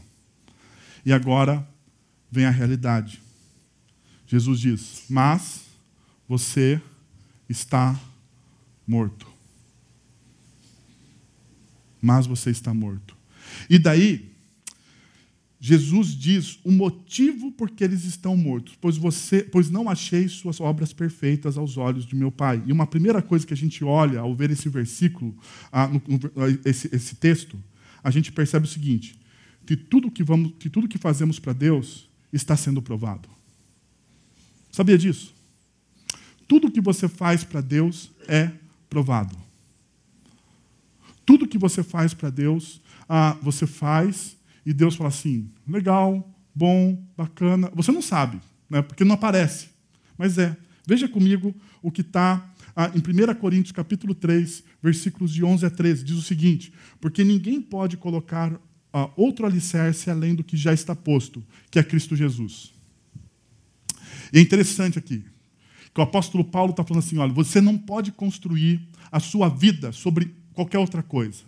[1.05, 1.67] E agora
[2.31, 3.21] vem a realidade.
[4.27, 5.67] Jesus diz: Mas
[6.27, 6.81] você
[7.49, 7.99] está
[8.87, 9.27] morto.
[12.01, 13.17] Mas você está morto.
[13.69, 14.31] E daí,
[15.61, 20.61] Jesus diz o motivo por que eles estão mortos, pois você, pois não achei suas
[20.61, 22.63] obras perfeitas aos olhos de meu Pai.
[22.65, 25.37] E uma primeira coisa que a gente olha ao ver esse versículo,
[25.73, 25.91] ah,
[26.65, 27.61] esse texto,
[28.05, 29.19] a gente percebe o seguinte:
[29.67, 33.29] que tudo que vamos, que tudo que fazemos para Deus está sendo provado.
[34.71, 35.35] Sabia disso?
[36.47, 38.53] Tudo que você faz para Deus é
[38.89, 39.37] provado.
[41.27, 44.38] Tudo que você faz para Deus, ah, você faz
[44.69, 47.73] e Deus fala assim: legal, bom, bacana.
[47.75, 49.71] Você não sabe, né, porque não aparece.
[50.19, 50.55] Mas é.
[50.87, 55.71] Veja comigo o que está ah, em 1 Coríntios capítulo 3, versículos de 11 a
[55.71, 56.05] 13.
[56.05, 58.61] Diz o seguinte: Porque ninguém pode colocar
[58.93, 62.75] ah, outro alicerce além do que já está posto, que é Cristo Jesus.
[64.31, 65.25] E é interessante aqui,
[65.95, 69.93] que o apóstolo Paulo está falando assim: olha, você não pode construir a sua vida
[69.93, 71.48] sobre qualquer outra coisa.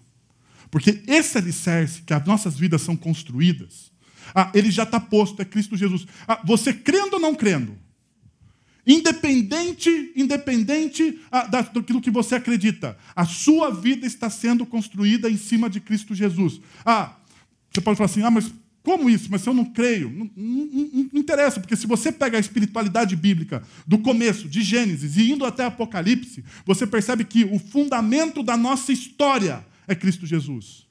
[0.70, 3.90] Porque esse alicerce que as nossas vidas são construídas,
[4.34, 6.06] ah, ele já está posto, é Cristo Jesus.
[6.26, 7.76] Ah, você crendo ou não crendo,
[8.86, 15.68] independente, independente ah, daquilo que você acredita, a sua vida está sendo construída em cima
[15.68, 16.60] de Cristo Jesus.
[16.84, 17.16] Ah,
[17.72, 18.52] você pode falar assim, ah, mas
[18.82, 19.28] como isso?
[19.30, 22.40] Mas se eu não creio, não, não, não, não, interessa, porque se você pega a
[22.40, 28.42] espiritualidade bíblica do começo, de Gênesis, e indo até Apocalipse, você percebe que o fundamento
[28.42, 30.86] da nossa história é Cristo Jesus.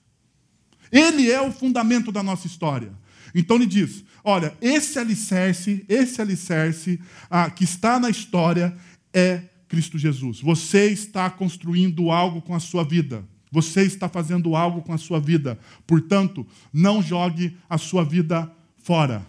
[0.92, 2.92] Ele é o fundamento da nossa história.
[3.34, 8.76] Então ele diz: olha, esse alicerce, esse alicerce ah, que está na história
[9.14, 10.42] é Cristo Jesus.
[10.42, 13.24] Você está construindo algo com a sua vida.
[13.50, 15.58] Você está fazendo algo com a sua vida.
[15.88, 18.52] Portanto, não jogue a sua vida
[18.84, 19.26] fora.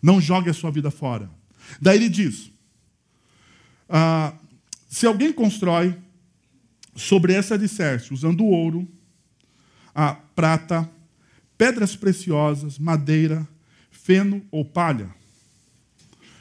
[0.00, 1.30] Não jogue a sua vida fora.
[1.82, 2.50] Daí ele diz:
[3.90, 4.32] ah,
[4.88, 5.94] se alguém constrói
[6.96, 8.88] sobre essa alicerce, usando ouro,
[9.94, 10.90] a prata,
[11.56, 13.46] pedras preciosas, madeira,
[13.90, 15.14] feno ou palha.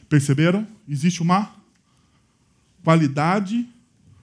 [0.10, 0.68] Perceberam?
[0.88, 1.54] Existe uma
[2.84, 3.68] qualidade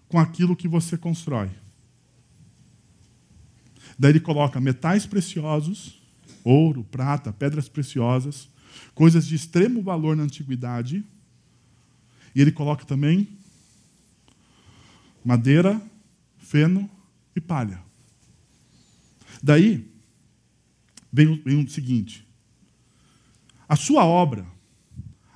[0.09, 1.51] com aquilo que você constrói.
[3.99, 6.01] Daí ele coloca metais preciosos,
[6.43, 8.49] ouro, prata, pedras preciosas,
[8.95, 11.05] coisas de extremo valor na antiguidade.
[12.35, 13.29] E ele coloca também
[15.25, 15.81] madeira,
[16.53, 16.91] feno
[17.35, 17.83] e palha.
[19.43, 19.91] Daí
[21.11, 22.29] vem o, vem o seguinte:
[23.67, 24.47] a sua obra,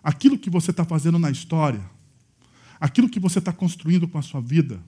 [0.03, 1.83] aquilo que você está fazendo na história,
[2.79, 4.79] aquilo que você está construindo com a sua vida,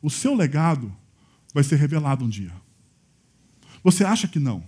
[0.00, 0.96] o seu legado
[1.52, 2.54] vai ser revelado um dia.
[3.84, 4.66] Você acha que não?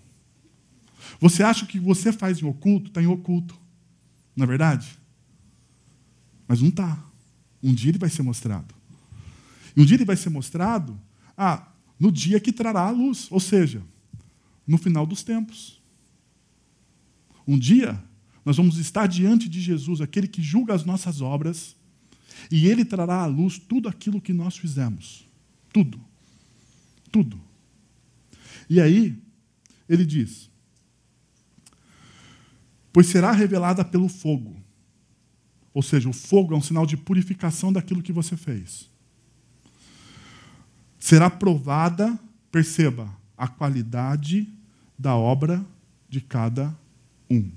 [1.19, 3.59] Você acha que você faz em oculto, está em oculto.
[4.37, 4.99] Não é verdade?
[6.47, 7.03] Mas não está.
[7.63, 8.78] Um dia ele vai ser mostrado.
[9.79, 11.01] E um dia ele vai ser mostrado
[11.37, 13.81] ah, no dia que trará a luz, ou seja,
[14.67, 15.81] no final dos tempos.
[17.47, 18.03] Um dia
[18.45, 21.77] nós vamos estar diante de Jesus, aquele que julga as nossas obras,
[22.51, 25.29] e ele trará à luz tudo aquilo que nós fizemos.
[25.73, 26.01] Tudo.
[27.13, 27.41] Tudo.
[28.69, 29.17] E aí,
[29.89, 30.51] ele diz:
[32.93, 34.57] Pois será revelada pelo fogo.
[35.73, 38.91] Ou seja, o fogo é um sinal de purificação daquilo que você fez.
[41.09, 42.21] Será provada,
[42.53, 44.47] perceba, a qualidade
[44.99, 45.65] da obra
[46.07, 46.77] de cada
[47.31, 47.51] um.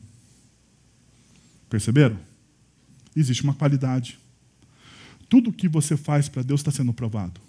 [1.70, 2.18] Perceberam?
[3.14, 4.18] Existe uma qualidade.
[5.28, 7.42] Tudo que você faz para Deus está sendo provado.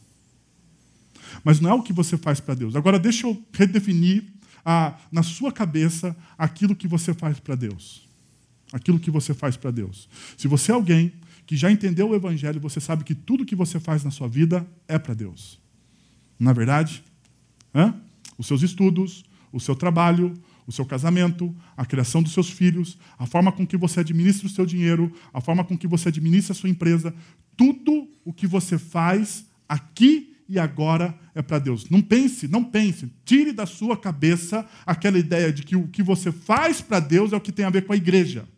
[1.45, 2.75] Mas não é o que você faz para Deus.
[2.75, 4.25] Agora, deixa eu redefinir
[4.65, 8.09] ah, na sua cabeça aquilo que você faz para Deus.
[8.73, 10.09] Aquilo que você faz para Deus.
[10.37, 11.13] Se você é alguém
[11.47, 14.67] que já entendeu o Evangelho, você sabe que tudo que você faz na sua vida
[14.89, 15.62] é para Deus.
[16.43, 17.05] Não é verdade?
[17.73, 17.95] Hã?
[18.37, 20.35] Os seus estudos, o seu trabalho,
[20.67, 24.51] o seu casamento, a criação dos seus filhos, a forma com que você administra o
[24.51, 27.15] seu dinheiro, a forma com que você administra a sua empresa,
[27.57, 31.89] tudo o que você faz aqui e agora é para Deus.
[31.89, 36.33] Não pense, não pense, tire da sua cabeça aquela ideia de que o que você
[36.33, 38.49] faz para Deus é o que tem a ver com a igreja.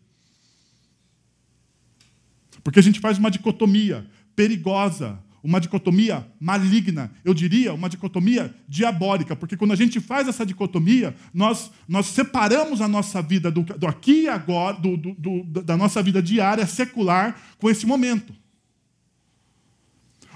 [2.63, 9.37] Porque a gente faz uma dicotomia perigosa uma dicotomia maligna, eu diria uma dicotomia diabólica,
[9.37, 13.87] porque quando a gente faz essa dicotomia, nós, nós separamos a nossa vida do, do
[13.87, 18.33] aqui e agora, do, do, do, da nossa vida diária, secular, com esse momento.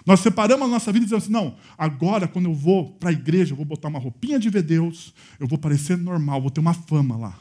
[0.05, 3.53] Nós separamos a nossa vida dizendo assim: não, agora quando eu vou para a igreja,
[3.53, 6.75] eu vou botar uma roupinha de ver Deus, eu vou parecer normal, vou ter uma
[6.75, 7.39] fama lá.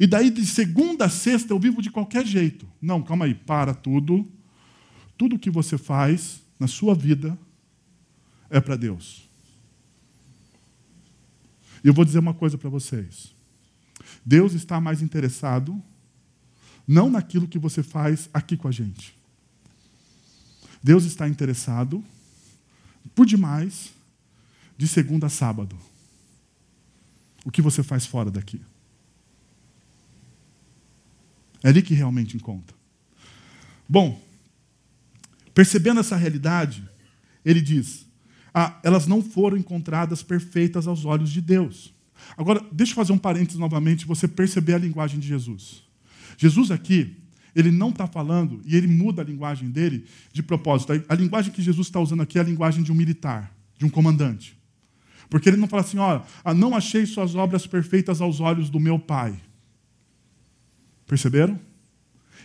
[0.00, 2.66] E daí de segunda a sexta eu vivo de qualquer jeito.
[2.80, 4.26] Não, calma aí, para tudo
[5.16, 7.38] tudo que você faz na sua vida
[8.50, 9.28] é para Deus.
[11.82, 13.34] E eu vou dizer uma coisa para vocês.
[14.24, 15.80] Deus está mais interessado
[16.86, 19.14] não naquilo que você faz aqui com a gente.
[20.82, 22.04] Deus está interessado,
[23.14, 23.92] por demais,
[24.76, 25.76] de segunda a sábado.
[27.44, 28.60] O que você faz fora daqui.
[31.62, 32.74] É ali que realmente conta.
[33.88, 34.22] Bom,
[35.54, 36.86] Percebendo essa realidade,
[37.44, 38.06] ele diz:
[38.52, 41.94] ah, elas não foram encontradas perfeitas aos olhos de Deus.
[42.36, 45.82] Agora, deixa eu fazer um parênteses novamente, você perceber a linguagem de Jesus.
[46.36, 47.16] Jesus aqui,
[47.54, 50.92] ele não está falando, e ele muda a linguagem dele de propósito.
[51.08, 53.90] A linguagem que Jesus está usando aqui é a linguagem de um militar, de um
[53.90, 54.56] comandante.
[55.28, 58.80] Porque ele não fala assim, ó, ah, não achei suas obras perfeitas aos olhos do
[58.80, 59.40] meu pai.
[61.06, 61.58] Perceberam?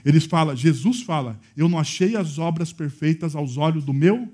[0.05, 4.31] Eles falam, Jesus fala, eu não achei as obras perfeitas aos olhos do meu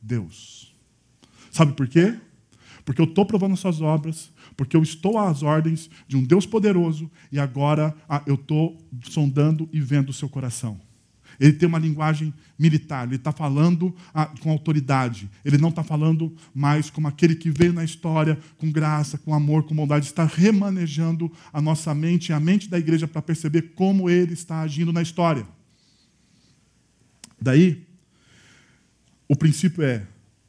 [0.00, 0.74] Deus.
[1.50, 2.16] Sabe por quê?
[2.84, 7.10] Porque eu estou provando suas obras, porque eu estou às ordens de um Deus poderoso
[7.30, 10.80] e agora ah, eu estou sondando e vendo o seu coração.
[11.40, 15.30] Ele tem uma linguagem militar, ele está falando ah, com autoridade.
[15.42, 19.62] Ele não está falando mais como aquele que veio na história com graça, com amor,
[19.62, 20.04] com bondade.
[20.04, 24.60] Está remanejando a nossa mente e a mente da igreja para perceber como ele está
[24.60, 25.46] agindo na história.
[27.40, 27.86] Daí,
[29.26, 30.06] o princípio é: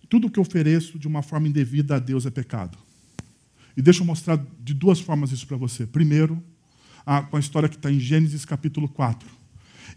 [0.09, 2.77] tudo que ofereço de uma forma indevida a Deus é pecado.
[3.77, 5.87] E deixa eu mostrar de duas formas isso para você.
[5.87, 6.43] Primeiro,
[7.05, 9.40] ah, com a história que está em Gênesis capítulo 4.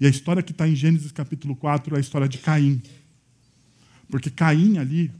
[0.01, 2.83] E a história que está em Gênesis capítulo 4 é a história de Caim.
[4.09, 5.11] Porque Caim ali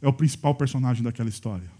[0.00, 1.76] é o principal personagem daquela história.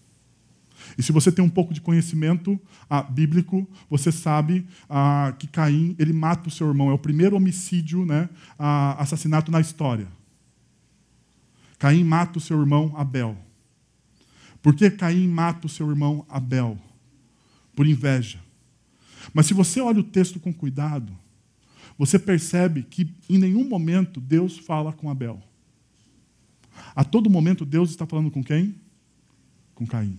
[0.96, 5.96] E se você tem um pouco de conhecimento ah, bíblico, você sabe ah, que Caim
[5.98, 6.90] ele mata o seu irmão.
[6.90, 10.08] É o primeiro homicídio, né, ah, assassinato na história.
[11.78, 13.36] Caim mata o seu irmão Abel.
[14.62, 16.78] Por que Caim mata o seu irmão Abel?
[17.74, 18.40] Por inveja.
[19.34, 21.12] Mas se você olha o texto com cuidado,
[21.98, 25.42] você percebe que em nenhum momento Deus fala com Abel.
[26.94, 28.74] A todo momento Deus está falando com quem?
[29.76, 30.18] com Caim.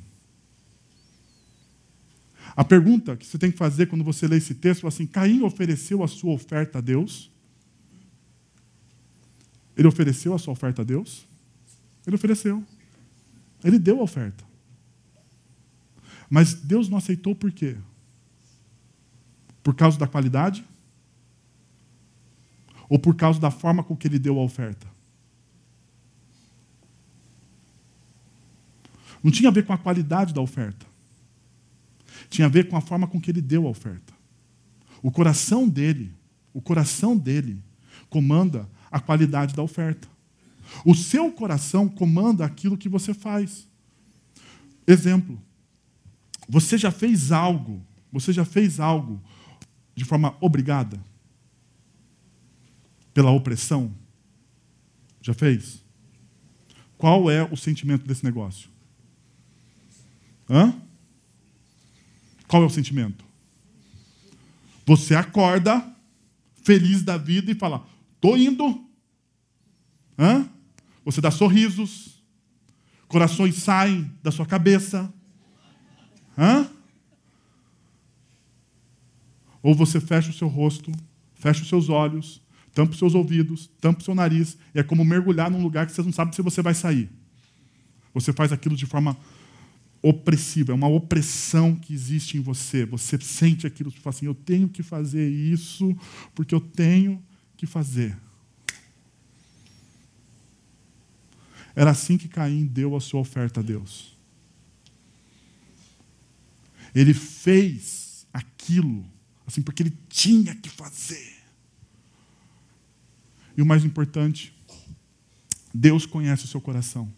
[2.56, 5.42] A pergunta que você tem que fazer quando você lê esse texto é assim: Caim
[5.42, 7.30] ofereceu a sua oferta a Deus?
[9.76, 11.28] Ele ofereceu a sua oferta a Deus?
[12.06, 12.64] Ele ofereceu.
[13.64, 14.46] Ele deu a oferta.
[16.30, 17.76] Mas Deus não aceitou por quê?
[19.62, 20.64] Por causa da qualidade?
[22.90, 24.88] Ou por causa da forma com que ele deu a oferta?
[29.24, 30.86] Não tinha a ver com a qualidade da oferta.
[32.30, 34.14] Tinha a ver com a forma com que ele deu a oferta.
[35.02, 36.14] O coração dele,
[36.54, 37.62] o coração dele
[38.10, 40.08] comanda a qualidade da oferta.
[40.86, 43.68] O seu coração comanda aquilo que você faz.
[44.86, 45.40] Exemplo.
[46.50, 49.22] Você já fez algo, você já fez algo
[49.94, 50.98] de forma obrigada?
[53.18, 53.92] Pela opressão?
[55.24, 55.84] Já fez?
[57.00, 58.70] Qual é o sentimento desse negócio?
[60.48, 60.80] Hã?
[62.48, 63.26] Qual é o sentimento?
[64.86, 65.84] Você acorda
[66.62, 67.88] feliz da vida e fala:
[68.22, 68.88] "Tô indo".
[70.16, 70.48] Hã?
[71.04, 72.22] Você dá sorrisos,
[73.08, 75.12] corações saem da sua cabeça.
[76.38, 76.70] Hã?
[79.64, 80.92] Ou você fecha o seu rosto,
[81.34, 82.46] fecha os seus olhos,
[82.78, 86.04] tampa os seus ouvidos, tampa o seu nariz, é como mergulhar num lugar que você
[86.04, 87.10] não sabe se você vai sair.
[88.14, 89.18] Você faz aquilo de forma
[90.00, 92.86] opressiva, é uma opressão que existe em você.
[92.86, 95.98] Você sente aquilo, você fala assim: eu tenho que fazer isso
[96.36, 97.20] porque eu tenho
[97.58, 98.16] que fazer.
[101.76, 104.16] Era assim que Caim deu a sua oferta a Deus.
[106.94, 109.04] Ele fez aquilo,
[109.48, 111.37] assim, porque ele tinha que fazer.
[113.58, 114.56] E o mais importante,
[115.74, 117.12] Deus conhece o seu coração.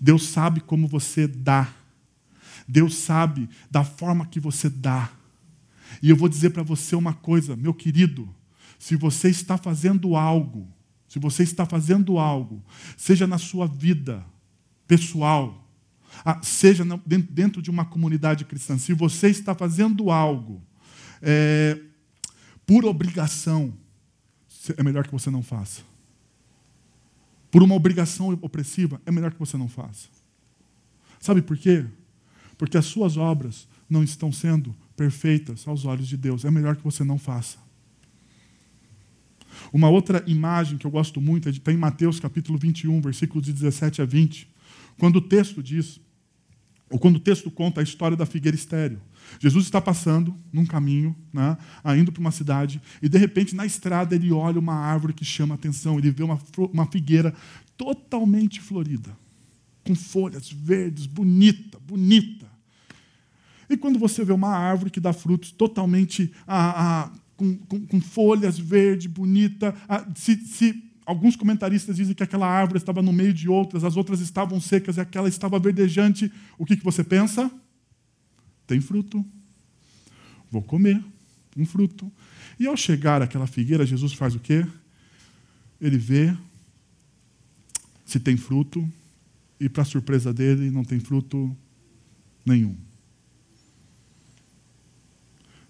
[0.00, 1.72] Deus sabe como você dá.
[2.66, 5.12] Deus sabe da forma que você dá.
[6.02, 8.34] E eu vou dizer para você uma coisa, meu querido,
[8.78, 10.66] se você está fazendo algo,
[11.06, 12.64] se você está fazendo algo,
[12.96, 14.24] seja na sua vida
[14.86, 15.68] pessoal,
[16.24, 20.62] ah, seja dentro de uma comunidade cristã, se você está fazendo algo
[21.20, 21.78] é,
[22.66, 23.74] por obrigação,
[24.76, 25.82] é melhor que você não faça
[27.50, 30.08] por uma obrigação opressiva, é melhor que você não faça.
[31.18, 31.84] Sabe por quê?
[32.56, 36.44] Porque as suas obras não estão sendo perfeitas aos olhos de Deus.
[36.44, 37.58] É melhor que você não faça.
[39.72, 43.44] Uma outra imagem que eu gosto muito é de, está em Mateus capítulo 21, versículos
[43.44, 44.48] de 17 a 20,
[44.96, 46.00] quando o texto diz,
[46.88, 49.00] ou quando o texto conta a história da figueira estéreo.
[49.38, 51.56] Jesus está passando num caminho, né,
[51.96, 55.54] indo para uma cidade, e de repente na estrada ele olha uma árvore que chama
[55.54, 56.38] a atenção, ele vê uma,
[56.72, 57.34] uma figueira
[57.76, 59.16] totalmente florida,
[59.84, 62.46] com folhas verdes, bonita, bonita.
[63.70, 68.00] E quando você vê uma árvore que dá frutos totalmente ah, ah, com, com, com,
[68.00, 73.32] folhas verdes, bonita, ah, se, se alguns comentaristas dizem que aquela árvore estava no meio
[73.32, 77.50] de outras, as outras estavam secas e aquela estava verdejante, o que, que você pensa?
[78.70, 79.26] Tem fruto.
[80.48, 81.04] Vou comer
[81.56, 82.10] um fruto.
[82.56, 84.64] E ao chegar àquela figueira, Jesus faz o quê?
[85.80, 86.36] Ele vê
[88.06, 88.88] se tem fruto,
[89.58, 91.54] e, para surpresa dele, não tem fruto
[92.46, 92.76] nenhum.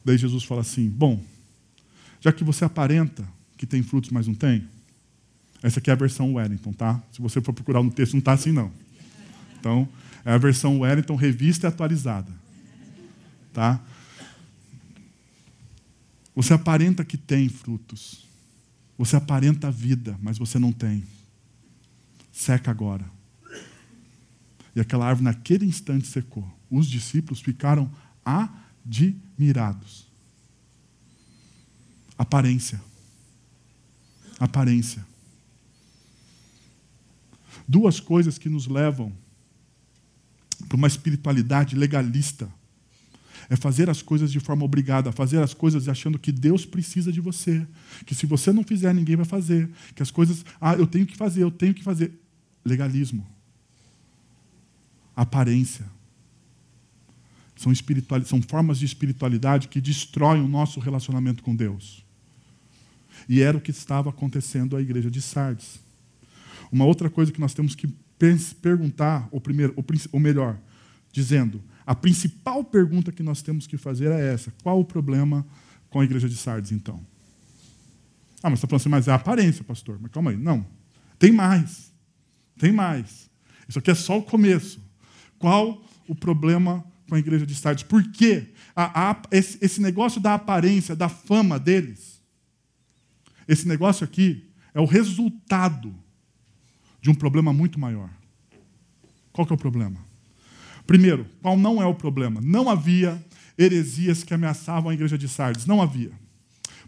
[0.05, 1.23] Daí Jesus fala assim: Bom,
[2.21, 3.27] já que você aparenta
[3.57, 4.69] que tem frutos, mas não tem,
[5.63, 7.03] essa aqui é a versão Wellington, tá?
[7.13, 8.71] Se você for procurar no texto, não está assim, não.
[9.59, 9.88] Então,
[10.25, 12.40] é a versão Wellington revista e atualizada
[13.53, 13.81] tá?
[16.35, 18.27] Você aparenta que tem frutos.
[18.96, 21.05] Você aparenta vida, mas você não tem.
[22.33, 23.11] Seca agora.
[24.75, 26.48] E aquela árvore naquele instante secou.
[26.71, 27.90] Os discípulos ficaram
[28.25, 30.07] admirados.
[32.17, 32.81] Aparência.
[34.38, 35.05] Aparência.
[37.67, 39.13] Duas coisas que nos levam
[40.69, 42.53] para uma espiritualidade legalista
[43.51, 47.21] é fazer as coisas de forma obrigada, fazer as coisas achando que Deus precisa de
[47.21, 47.67] você,
[48.07, 51.17] que se você não fizer, ninguém vai fazer, que as coisas, ah, eu tenho que
[51.17, 52.13] fazer, eu tenho que fazer.
[52.65, 53.27] Legalismo.
[55.17, 55.85] Aparência.
[57.57, 62.05] São, espiritual, são formas de espiritualidade que destroem o nosso relacionamento com Deus.
[63.29, 65.81] E era o que estava acontecendo à igreja de Sardes.
[66.71, 67.88] Uma outra coisa que nós temos que
[68.63, 69.75] perguntar, ou primeiro,
[70.13, 70.57] ou melhor,
[71.13, 75.46] dizendo: a principal pergunta que nós temos que fazer é essa: qual o problema
[75.88, 77.00] com a igreja de Sardes, então?
[78.42, 79.98] Ah, mas está falando assim, mas é a aparência, pastor.
[80.00, 80.37] Mas calma aí.
[80.37, 80.66] Não.
[81.18, 81.92] Tem mais.
[82.58, 83.28] Tem mais.
[83.68, 84.81] Isso aqui é só o começo.
[85.38, 87.85] Qual o problema com a igreja de Sardes?
[87.85, 88.52] Por quê?
[88.74, 92.20] A, a, esse, esse negócio da aparência, da fama deles,
[93.46, 95.94] esse negócio aqui é o resultado
[97.00, 98.10] de um problema muito maior.
[99.33, 100.10] Qual que é o problema?
[100.91, 102.41] Primeiro, qual não é o problema?
[102.43, 103.25] Não havia
[103.57, 105.65] heresias que ameaçavam a igreja de Sardes.
[105.65, 106.11] Não havia.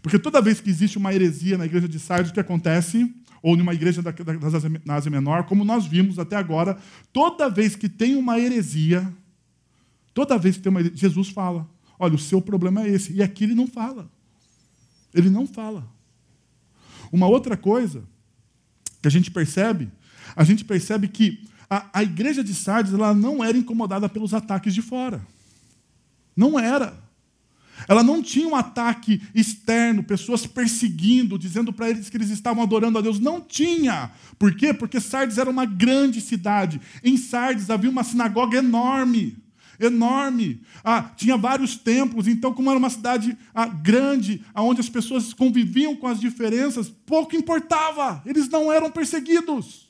[0.01, 3.09] Porque toda vez que existe uma heresia na igreja de Sardes, o que acontece?
[3.41, 6.77] Ou numa igreja da, da, Ásia Menor, como nós vimos até agora,
[7.13, 9.09] toda vez que tem uma heresia,
[10.13, 11.65] toda vez que tem uma heresia, Jesus fala:
[11.97, 13.13] olha, o seu problema é esse.
[13.13, 14.11] E aqui ele não fala.
[15.13, 15.89] Ele não fala.
[17.09, 18.03] Uma outra coisa
[19.01, 19.89] que a gente percebe,
[20.35, 24.73] a gente percebe que a, a igreja de Sardes ela não era incomodada pelos ataques
[24.73, 25.25] de fora.
[26.35, 27.01] Não era.
[27.87, 32.97] Ela não tinha um ataque externo, pessoas perseguindo, dizendo para eles que eles estavam adorando
[32.97, 33.19] a Deus.
[33.19, 34.11] Não tinha.
[34.37, 34.73] Por quê?
[34.73, 36.79] Porque Sardes era uma grande cidade.
[37.03, 39.37] Em Sardes havia uma sinagoga enorme.
[39.79, 40.61] Enorme.
[40.83, 42.27] Ah, tinha vários templos.
[42.27, 47.35] Então, como era uma cidade ah, grande, onde as pessoas conviviam com as diferenças, pouco
[47.35, 48.21] importava.
[48.25, 49.87] Eles não eram perseguidos.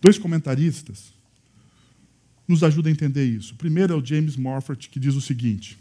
[0.00, 1.12] Dois comentaristas
[2.46, 3.54] nos ajudam a entender isso.
[3.54, 5.78] O primeiro é o James Morford, que diz o seguinte: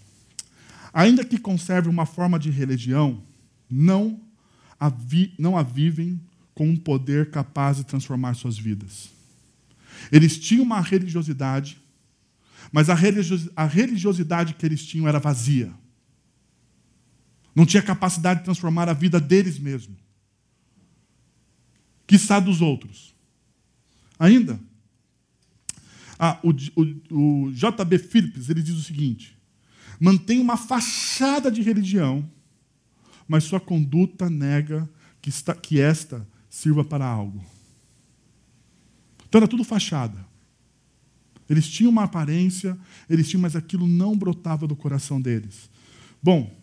[0.93, 3.21] Ainda que conserve uma forma de religião,
[3.69, 4.19] não
[4.79, 6.19] a, vi, não a vivem
[6.53, 9.09] com um poder capaz de transformar suas vidas.
[10.11, 11.79] Eles tinham uma religiosidade,
[12.71, 12.95] mas a,
[13.55, 15.71] a religiosidade que eles tinham era vazia.
[17.55, 19.97] Não tinha capacidade de transformar a vida deles mesmos.
[22.05, 23.16] Quiçá dos outros.
[24.19, 24.59] Ainda,
[26.19, 27.99] ah, o, o, o J.B.
[27.99, 29.37] Phillips ele diz o seguinte:
[29.99, 32.27] mantém uma fachada de religião,
[33.27, 34.89] mas sua conduta nega
[35.21, 37.43] que, está, que esta sirva para algo.
[39.27, 40.25] Então era tudo fachada.
[41.49, 42.77] Eles tinham uma aparência,
[43.09, 45.69] eles tinham, mas aquilo não brotava do coração deles.
[46.21, 46.53] Bom,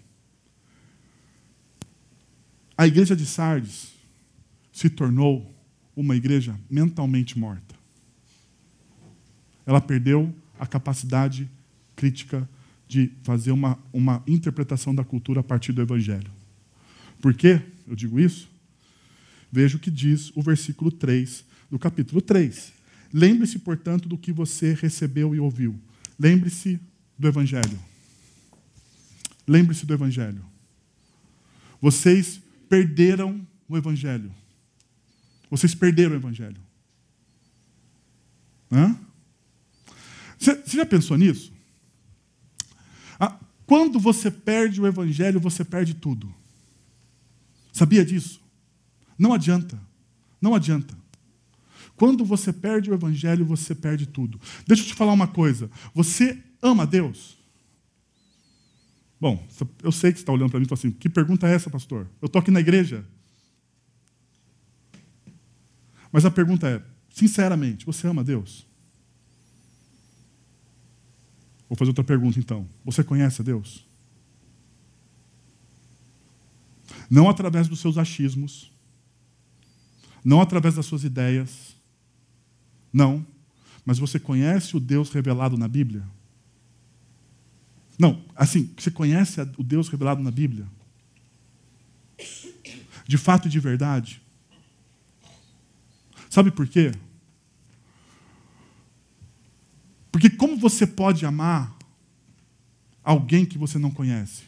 [2.77, 3.93] a igreja de Sardes
[4.73, 5.54] se tornou
[5.97, 7.75] uma igreja mentalmente morta.
[9.67, 11.51] Ela perdeu a capacidade
[11.97, 12.49] crítica
[12.87, 16.31] de fazer uma, uma interpretação da cultura a partir do Evangelho.
[17.21, 18.49] Por quê eu digo isso?
[19.51, 22.73] Veja o que diz o versículo 3 do capítulo 3.
[23.13, 25.79] Lembre-se, portanto, do que você recebeu e ouviu.
[26.19, 26.81] Lembre-se
[27.19, 27.79] do Evangelho.
[29.47, 30.45] Lembre-se do Evangelho.
[31.81, 34.33] Vocês perderam o Evangelho.
[35.51, 36.61] Vocês perderam o Evangelho.
[38.71, 38.99] Hã?
[40.39, 41.53] Você, já pensou nisso?
[43.19, 46.35] Ah, quando você perde o Evangelho, você perde tudo.
[47.73, 48.41] Sabia disso?
[49.19, 49.81] Não adianta.
[50.41, 50.97] Não adianta.
[51.97, 54.41] Quando você perde o Evangelho, você perde tudo.
[54.67, 55.71] Deixa eu te falar uma coisa.
[55.95, 57.39] Você ama Deus?
[59.21, 59.47] Bom,
[59.83, 61.71] eu sei que você está olhando para mim e fala assim: que pergunta é essa,
[61.71, 62.09] pastor?
[62.21, 63.07] Eu estou aqui na igreja.
[66.15, 66.81] Mas a pergunta é:
[67.13, 68.65] sinceramente, você ama Deus?
[71.69, 72.69] Vou fazer outra pergunta então.
[72.85, 73.85] Você conhece a Deus?
[77.11, 78.71] Não através dos seus achismos,
[80.25, 81.75] não através das suas ideias,
[82.93, 83.27] não,
[83.85, 86.05] mas você conhece o Deus revelado na Bíblia?
[87.99, 90.69] Não, assim, você conhece o Deus revelado na Bíblia?
[93.05, 94.24] De fato e de verdade?
[96.35, 96.91] Sabe por quê?
[100.11, 101.73] Porque como você pode amar
[103.05, 104.43] alguém que você não conhece?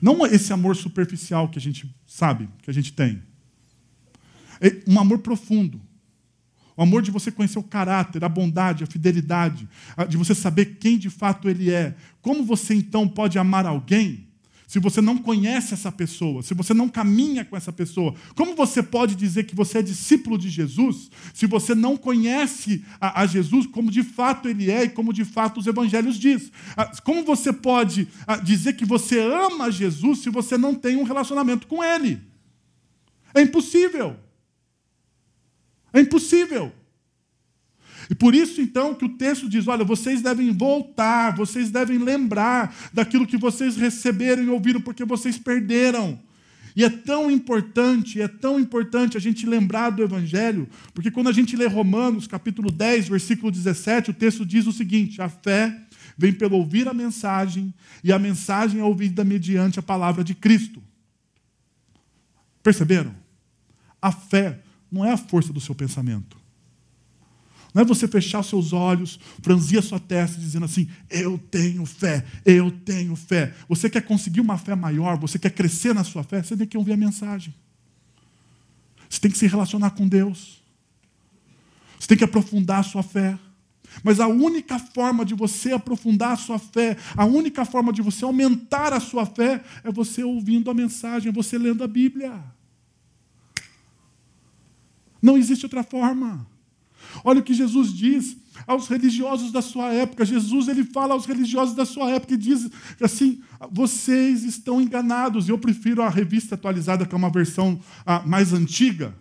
[0.00, 3.22] Não esse amor superficial que a gente sabe, que a gente tem.
[4.62, 5.78] É um amor profundo.
[6.74, 9.68] O amor de você conhecer o caráter, a bondade, a fidelidade,
[10.08, 11.94] de você saber quem de fato ele é.
[12.22, 14.26] Como você então pode amar alguém
[14.68, 18.82] se você não conhece essa pessoa, se você não caminha com essa pessoa, como você
[18.82, 23.66] pode dizer que você é discípulo de Jesus se você não conhece a, a Jesus
[23.66, 26.52] como de fato ele é e como de fato os evangelhos diz?
[26.76, 31.02] Ah, como você pode ah, dizer que você ama Jesus se você não tem um
[31.02, 32.20] relacionamento com ele?
[33.34, 34.16] É impossível.
[35.94, 36.70] É impossível.
[38.10, 42.74] E por isso, então, que o texto diz: olha, vocês devem voltar, vocês devem lembrar
[42.92, 46.18] daquilo que vocês receberam e ouviram, porque vocês perderam.
[46.74, 51.32] E é tão importante, é tão importante a gente lembrar do Evangelho, porque quando a
[51.32, 55.76] gente lê Romanos, capítulo 10, versículo 17, o texto diz o seguinte: a fé
[56.16, 60.82] vem pelo ouvir a mensagem, e a mensagem é ouvida mediante a palavra de Cristo.
[62.62, 63.14] Perceberam?
[64.00, 66.38] A fé não é a força do seu pensamento.
[67.74, 71.84] Não é você fechar os seus olhos, franzir a sua testa dizendo assim: Eu tenho
[71.84, 73.54] fé, eu tenho fé.
[73.68, 76.78] Você quer conseguir uma fé maior, você quer crescer na sua fé, você tem que
[76.78, 77.54] ouvir a mensagem.
[79.08, 80.62] Você tem que se relacionar com Deus.
[81.98, 83.38] Você tem que aprofundar a sua fé.
[84.02, 88.24] Mas a única forma de você aprofundar a sua fé, a única forma de você
[88.24, 92.42] aumentar a sua fé, é você ouvindo a mensagem, é você lendo a Bíblia.
[95.20, 96.46] Não existe outra forma.
[97.24, 98.36] Olha o que Jesus diz
[98.66, 100.24] aos religiosos da sua época.
[100.24, 102.68] Jesus ele fala aos religiosos da sua época e diz
[103.00, 105.48] assim: vocês estão enganados.
[105.48, 109.14] Eu prefiro a revista atualizada, que é uma versão ah, mais antiga,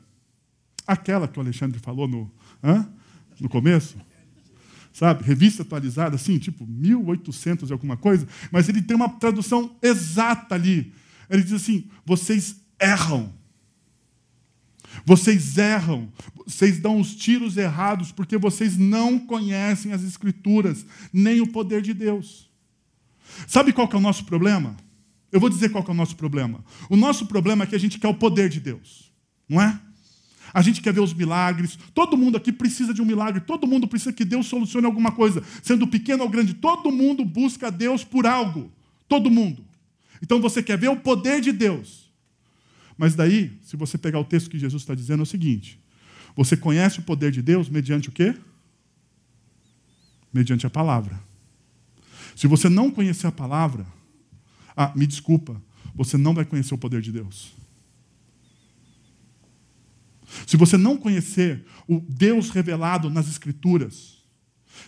[0.86, 2.32] aquela que o Alexandre falou no,
[3.39, 3.97] no começo.
[4.91, 5.23] Sabe?
[5.23, 10.91] Revista atualizada, assim, tipo 1800 e alguma coisa, mas ele tem uma tradução exata ali.
[11.30, 13.32] Ele diz assim: vocês erram
[15.05, 16.11] vocês erram,
[16.45, 21.93] vocês dão os tiros errados porque vocês não conhecem as Escrituras, nem o poder de
[21.93, 22.49] Deus.
[23.47, 24.75] Sabe qual que é o nosso problema?
[25.31, 26.63] Eu vou dizer qual que é o nosso problema.
[26.89, 29.11] O nosso problema é que a gente quer o poder de Deus,
[29.47, 29.79] não é?
[30.53, 31.77] A gente quer ver os milagres.
[31.93, 33.41] Todo mundo aqui precisa de um milagre.
[33.41, 36.53] Todo mundo precisa que Deus solucione alguma coisa, sendo pequeno ou grande.
[36.53, 38.71] Todo mundo busca Deus por algo.
[39.07, 39.63] Todo mundo.
[40.21, 42.06] Então você quer ver o poder de Deus.
[42.97, 45.79] Mas daí, se você pegar o texto que Jesus está dizendo, é o seguinte:
[46.35, 48.35] você conhece o poder de Deus mediante o quê?
[50.33, 51.19] Mediante a palavra.
[52.35, 53.85] Se você não conhecer a palavra,
[54.75, 55.61] ah, me desculpa,
[55.95, 57.53] você não vai conhecer o poder de Deus.
[60.45, 64.17] Se você não conhecer o Deus revelado nas Escrituras,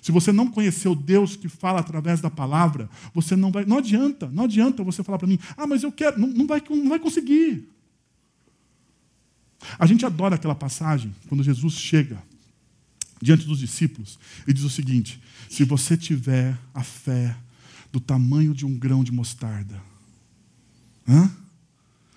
[0.02, 3.66] se você não conhecer o Deus que fala através da palavra, você não vai.
[3.66, 6.20] Não adianta, não adianta você falar para mim, ah, mas eu quero.
[6.20, 7.68] Não, não, vai, não vai conseguir.
[9.78, 12.22] A gente adora aquela passagem quando Jesus chega
[13.22, 17.36] diante dos discípulos e diz o seguinte: se você tiver a fé
[17.92, 19.82] do tamanho de um grão de mostarda,
[21.08, 21.30] hã?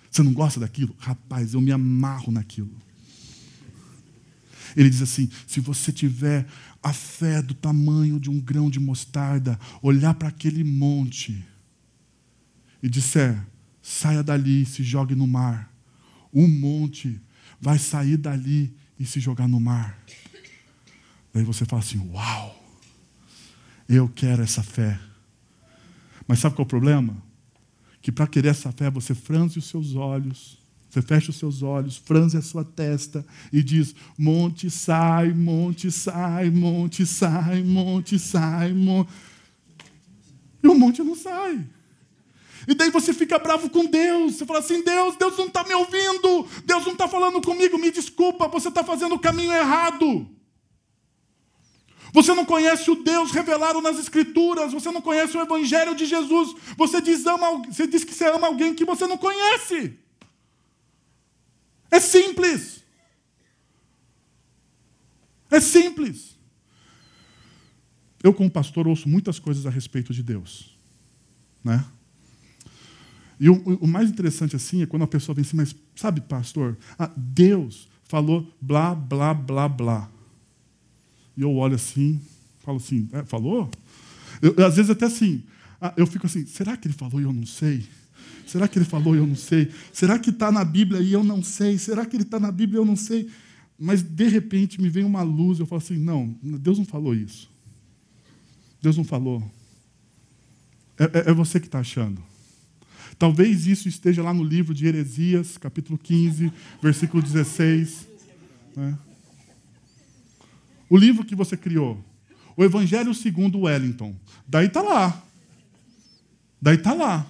[0.09, 0.95] Você não gosta daquilo?
[0.99, 2.71] Rapaz, eu me amarro naquilo.
[4.75, 6.47] Ele diz assim: se você tiver
[6.81, 11.43] a fé do tamanho de um grão de mostarda, olhar para aquele monte
[12.81, 13.43] e disser:
[13.81, 15.71] saia dali e se jogue no mar.
[16.31, 17.21] O monte
[17.63, 19.97] vai sair dali e se jogar no mar.
[21.33, 22.61] Daí você fala assim: Uau,
[23.87, 24.99] eu quero essa fé.
[26.27, 27.15] Mas sabe qual é o problema?
[28.01, 30.57] Que para querer essa fé você franze os seus olhos,
[30.89, 36.49] você fecha os seus olhos, franze a sua testa e diz: Monte sai, monte sai,
[36.49, 39.09] monte sai, monte sai, monte.
[40.61, 41.65] E o monte não sai.
[42.67, 44.35] E daí você fica bravo com Deus.
[44.35, 46.47] Você fala assim: Deus, Deus não está me ouvindo.
[46.65, 47.77] Deus não está falando comigo.
[47.77, 50.29] Me desculpa, você está fazendo o caminho errado.
[52.13, 54.71] Você não conhece o Deus revelado nas Escrituras.
[54.71, 56.55] Você não conhece o Evangelho de Jesus.
[56.77, 59.97] Você diz, ama, você diz que você ama alguém que você não conhece.
[61.89, 62.83] É simples.
[65.49, 66.37] É simples.
[68.23, 70.77] Eu, como pastor, ouço muitas coisas a respeito de Deus.
[71.63, 71.83] Né?
[73.43, 76.77] E o, o, mais interessante assim é quando a pessoa vem assim, mas sabe, pastor,
[76.97, 80.09] ah, Deus falou blá, blá, blá, blá.
[81.35, 82.21] E eu olho assim,
[82.59, 83.69] falo assim, é, falou?
[84.41, 85.43] Eu, às vezes até assim,
[85.81, 87.85] ah, eu fico assim, será que ele falou e eu não sei?
[88.47, 89.69] Será que ele falou e eu não sei?
[89.91, 91.77] Será que está na Bíblia e eu não sei?
[91.77, 93.29] Será que ele está na Bíblia e eu não sei?
[93.77, 97.51] Mas de repente me vem uma luz, eu falo assim, não, Deus não falou isso.
[98.81, 99.43] Deus não falou.
[100.97, 102.31] É, é, é você que está achando.
[103.23, 106.51] Talvez isso esteja lá no livro de Heresias, capítulo 15,
[106.81, 108.05] versículo 16.
[108.75, 108.99] Né?
[110.89, 112.03] O livro que você criou.
[112.57, 114.13] O Evangelho segundo Wellington.
[114.45, 115.23] Daí está lá.
[116.61, 117.25] Daí está lá.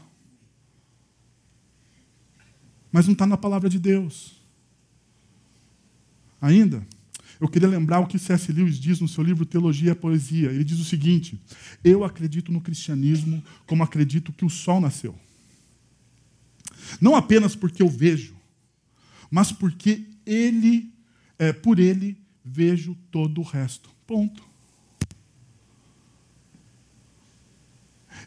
[2.91, 4.33] Mas não está na palavra de Deus.
[6.41, 6.83] Ainda,
[7.39, 8.51] eu queria lembrar o que C.S.
[8.51, 10.49] Lewis diz no seu livro Teologia e Poesia.
[10.49, 11.39] Ele diz o seguinte:
[11.83, 15.15] Eu acredito no cristianismo como acredito que o sol nasceu.
[16.99, 18.35] Não apenas porque eu vejo,
[19.29, 20.93] mas porque ele,
[21.37, 23.89] é, por ele, vejo todo o resto.
[24.05, 24.43] Ponto.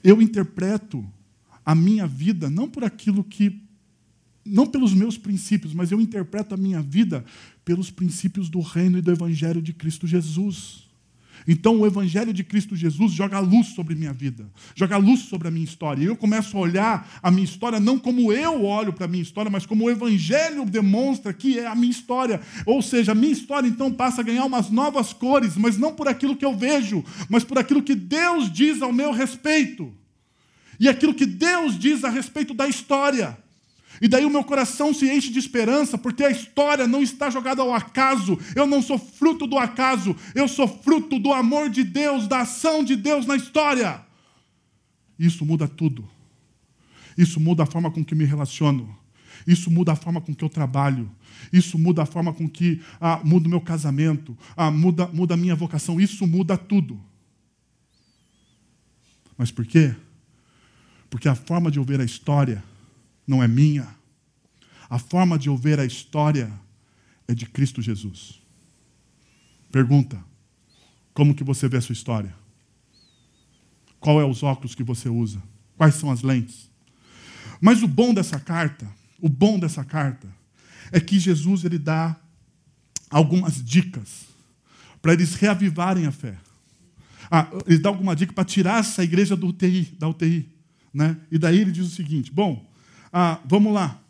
[0.03, 1.05] Eu interpreto
[1.65, 3.63] a minha vida não por aquilo que.
[4.45, 7.25] Não pelos meus princípios, mas eu interpreto a minha vida
[7.65, 10.86] pelos princípios do reino e do evangelho de Cristo Jesus.
[11.47, 15.51] Então o Evangelho de Cristo Jesus joga luz sobre minha vida, joga luz sobre a
[15.51, 16.03] minha história.
[16.03, 19.23] E eu começo a olhar a minha história não como eu olho para a minha
[19.23, 22.41] história, mas como o Evangelho demonstra que é a minha história.
[22.65, 26.09] Ou seja, a minha história então passa a ganhar umas novas cores, mas não por
[26.09, 29.93] aquilo que eu vejo, mas por aquilo que Deus diz ao meu respeito.
[30.79, 33.39] E aquilo que Deus diz a respeito da história.
[34.01, 37.63] E daí o meu coração se enche de esperança, porque a história não está jogada
[37.63, 38.39] ao acaso.
[38.55, 42.85] Eu não sou fruto do acaso, eu sou fruto do amor de Deus, da ação
[42.85, 44.05] de Deus na história.
[45.19, 46.09] Isso muda tudo.
[47.17, 48.97] Isso muda a forma com que me relaciono.
[49.47, 51.11] Isso muda a forma com que eu trabalho.
[51.53, 54.37] Isso muda a forma com que ah, muda o meu casamento.
[54.57, 56.01] Ah, muda, muda a minha vocação.
[56.01, 57.01] Isso muda tudo.
[59.39, 59.95] Mas por quê?
[61.09, 62.63] Porque a forma de ouvir a história
[63.27, 63.89] não é minha.
[64.89, 66.53] A forma de eu ver a história
[67.27, 68.41] é de Cristo Jesus.
[69.71, 70.23] Pergunta:
[71.13, 72.35] como que você vê a sua história?
[73.99, 75.43] Qual é os óculos que você usa?
[75.77, 76.71] Quais são as lentes?
[77.61, 78.89] Mas o bom dessa carta,
[79.21, 80.29] o bom dessa carta
[80.93, 82.17] é que Jesus ele dá
[83.11, 84.27] algumas dicas
[85.03, 86.37] para eles reavivarem a fé.
[87.31, 90.49] Ah, ele dá alguma dica para tirar essa igreja do UTI, da UTI,
[90.93, 91.17] né?
[91.31, 92.65] E daí ele diz o seguinte: bom,
[93.13, 94.01] ah, vamos lá.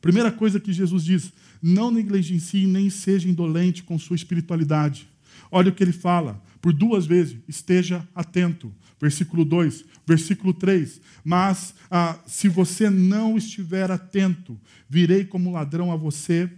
[0.00, 1.32] Primeira coisa que Jesus diz:
[1.62, 5.08] não negligencie nem seja indolente com sua espiritualidade.
[5.50, 8.72] Olha o que ele fala, por duas vezes: esteja atento.
[9.00, 11.00] Versículo 2, versículo 3.
[11.24, 14.58] Mas ah, se você não estiver atento,
[14.88, 16.50] virei como ladrão a você,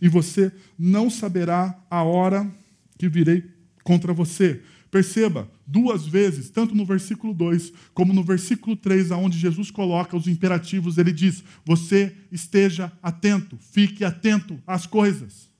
[0.00, 2.50] e você não saberá a hora
[2.98, 3.44] que virei
[3.82, 4.62] contra você.
[4.96, 10.26] Perceba, duas vezes, tanto no versículo 2 como no versículo 3, aonde Jesus coloca os
[10.26, 15.50] imperativos, ele diz: Você esteja atento, fique atento às coisas.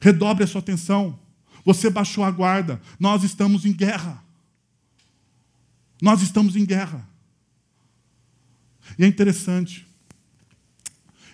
[0.00, 1.16] Redobre a sua atenção.
[1.64, 2.82] Você baixou a guarda.
[2.98, 4.20] Nós estamos em guerra.
[6.02, 7.08] Nós estamos em guerra.
[8.98, 9.86] E é interessante.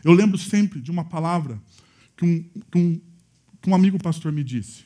[0.05, 1.59] Eu lembro sempre de uma palavra
[2.19, 3.01] que um, que um,
[3.63, 4.86] que um amigo pastor me disse.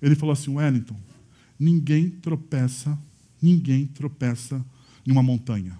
[0.00, 0.98] Ele falou assim: Wellington,
[1.58, 2.98] ninguém tropeça,
[3.40, 4.64] ninguém tropeça
[5.06, 5.78] em uma montanha.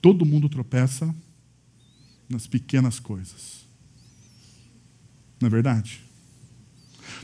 [0.00, 1.14] Todo mundo tropeça
[2.28, 3.66] nas pequenas coisas.
[5.40, 6.02] Não é verdade?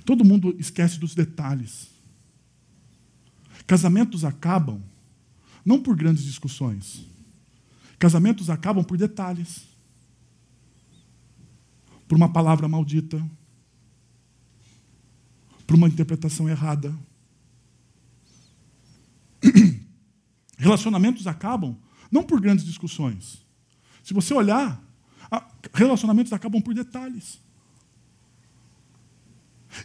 [0.05, 1.89] Todo mundo esquece dos detalhes.
[3.67, 4.83] Casamentos acabam
[5.65, 7.05] não por grandes discussões.
[7.99, 9.67] Casamentos acabam por detalhes.
[12.07, 13.21] Por uma palavra maldita,
[15.67, 16.97] por uma interpretação errada.
[20.57, 21.77] Relacionamentos acabam
[22.11, 23.45] não por grandes discussões.
[24.03, 24.81] Se você olhar,
[25.75, 27.41] relacionamentos acabam por detalhes.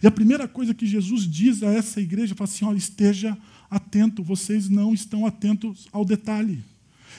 [0.01, 3.37] E a primeira coisa que Jesus diz a essa igreja, fala assim: esteja
[3.69, 6.63] atento, vocês não estão atentos ao detalhe.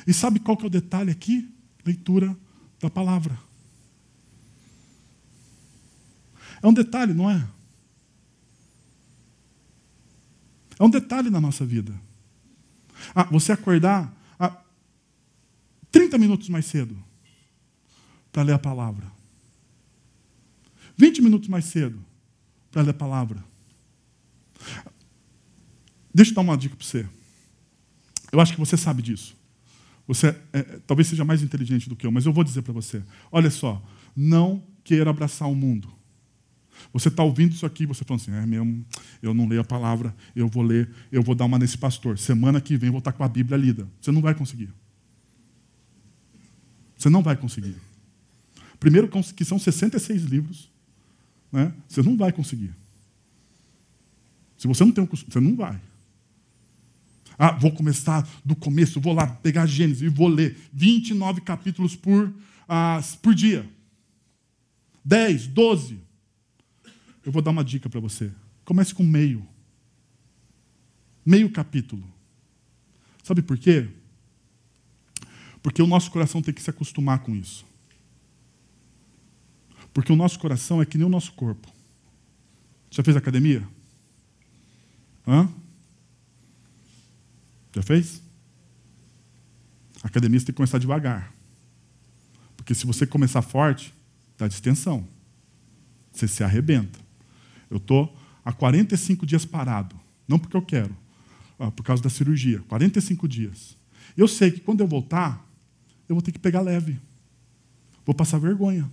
[0.06, 1.48] E sabe qual que é o detalhe aqui?
[1.84, 2.36] Leitura
[2.80, 3.38] da palavra.
[6.62, 7.44] É um detalhe, não é?
[10.82, 11.94] É um detalhe na nossa vida.
[13.14, 14.60] Ah, você acordar ah,
[15.92, 16.98] 30 minutos mais cedo
[18.32, 19.06] para ler a palavra.
[20.98, 22.04] 20 minutos mais cedo
[22.72, 23.44] para ler a palavra.
[26.12, 27.08] Deixa eu dar uma dica para você.
[28.32, 29.36] Eu acho que você sabe disso.
[30.04, 32.72] Você é, é, talvez seja mais inteligente do que eu, mas eu vou dizer para
[32.72, 33.04] você.
[33.30, 33.80] Olha só,
[34.16, 35.88] não queira abraçar o mundo.
[36.92, 38.84] Você está ouvindo isso aqui, você falando assim, é mesmo,
[39.22, 42.18] eu não leio a palavra, eu vou ler, eu vou dar uma nesse pastor.
[42.18, 43.88] Semana que vem vou estar com a Bíblia lida.
[44.00, 44.70] Você não vai conseguir.
[46.96, 47.76] Você não vai conseguir.
[48.78, 50.70] Primeiro que são 66 livros,
[51.50, 51.72] né?
[51.88, 52.74] você não vai conseguir.
[54.58, 55.80] Se você não tem um costume, você não vai.
[57.38, 62.32] Ah, vou começar do começo, vou lá pegar Gênesis e vou ler 29 capítulos por,
[62.68, 63.68] ah, por dia.
[65.04, 65.98] 10, 12.
[67.24, 68.32] Eu vou dar uma dica para você.
[68.64, 69.46] Comece com meio.
[71.24, 72.04] Meio capítulo.
[73.22, 73.88] Sabe por quê?
[75.62, 77.64] Porque o nosso coração tem que se acostumar com isso.
[79.94, 81.68] Porque o nosso coração é que nem o nosso corpo.
[82.90, 83.66] Já fez academia?
[85.26, 85.48] Hã?
[87.74, 88.20] Já fez?
[90.02, 91.32] A academia você tem que começar devagar.
[92.56, 93.94] Porque se você começar forte,
[94.36, 95.06] dá distensão.
[96.12, 96.98] Você se arrebenta.
[97.72, 98.14] Eu estou
[98.44, 99.98] há 45 dias parado.
[100.28, 100.94] Não porque eu quero,
[101.58, 102.60] ah, por causa da cirurgia.
[102.68, 103.76] 45 dias.
[104.14, 105.42] Eu sei que quando eu voltar,
[106.06, 107.00] eu vou ter que pegar leve.
[108.04, 108.90] Vou passar vergonha.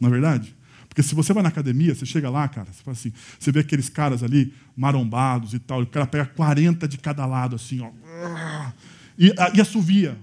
[0.00, 0.56] Não é verdade?
[0.88, 3.60] Porque se você vai na academia, você chega lá, cara, você fala assim, você vê
[3.60, 7.80] aqueles caras ali marombados e tal, e o cara pega 40 de cada lado, assim,
[7.80, 7.90] ó.
[9.16, 10.18] E, e assovia.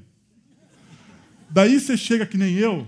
[1.50, 2.86] Daí você chega que nem eu,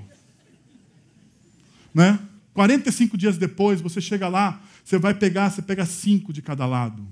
[1.94, 2.20] né?
[2.54, 7.06] 45 dias depois, você chega lá, você vai pegar, você pega cinco de cada lado.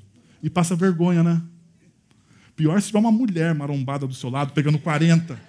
[0.44, 1.42] E passa vergonha, né?
[2.56, 5.40] Pior se tiver uma mulher marombada do seu lado, pegando 40.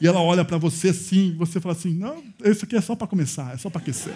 [0.00, 2.94] E ela olha para você assim, e você fala assim: não, isso aqui é só
[2.94, 4.14] para começar, é só para aquecer.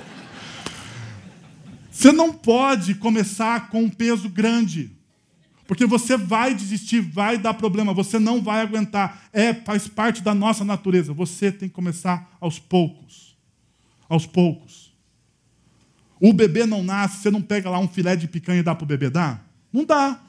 [1.90, 4.92] Você não pode começar com um peso grande.
[5.66, 9.28] Porque você vai desistir, vai dar problema, você não vai aguentar.
[9.32, 11.12] É, faz parte da nossa natureza.
[11.12, 13.36] Você tem que começar aos poucos.
[14.08, 14.89] Aos poucos.
[16.20, 18.84] O bebê não nasce, você não pega lá um filé de picanha e dá para
[18.84, 19.48] o bebê dar?
[19.72, 20.20] Não dá.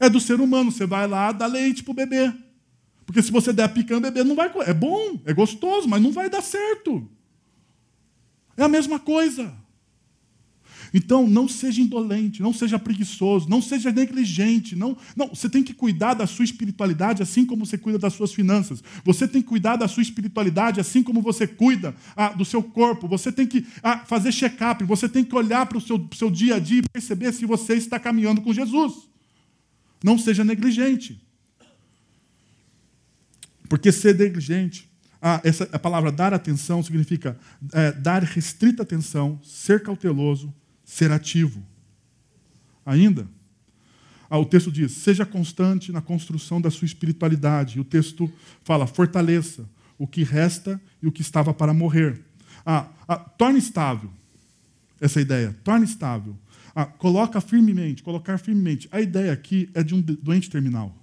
[0.00, 2.32] É do ser humano, você vai lá, dá leite para o bebê.
[3.04, 4.50] Porque se você der picanha, o bebê não vai.
[4.66, 7.06] É bom, é gostoso, mas não vai dar certo.
[8.56, 9.54] É a mesma coisa.
[10.92, 14.74] Então, não seja indolente, não seja preguiçoso, não seja negligente.
[14.74, 18.32] Não, não, você tem que cuidar da sua espiritualidade assim como você cuida das suas
[18.32, 18.82] finanças.
[19.04, 23.08] Você tem que cuidar da sua espiritualidade assim como você cuida ah, do seu corpo.
[23.08, 26.56] Você tem que ah, fazer check-up, você tem que olhar para o seu, seu dia
[26.56, 29.08] a dia e perceber se você está caminhando com Jesus.
[30.02, 31.20] Não seja negligente.
[33.68, 34.88] Porque ser negligente
[35.20, 37.36] ah, essa, a palavra dar atenção significa
[37.72, 40.54] é, dar restrita atenção, ser cauteloso,
[40.88, 41.62] ser ativo.
[42.84, 43.28] Ainda,
[44.30, 47.76] ah, o texto diz: seja constante na construção da sua espiritualidade.
[47.76, 48.32] E o texto
[48.64, 49.68] fala: fortaleça
[49.98, 52.18] o que resta e o que estava para morrer.
[52.64, 54.10] Ah, ah, torne estável
[54.98, 56.36] essa ideia, torne estável.
[56.74, 58.88] Ah, coloca firmemente, colocar firmemente.
[58.90, 60.96] A ideia aqui é de um doente terminal.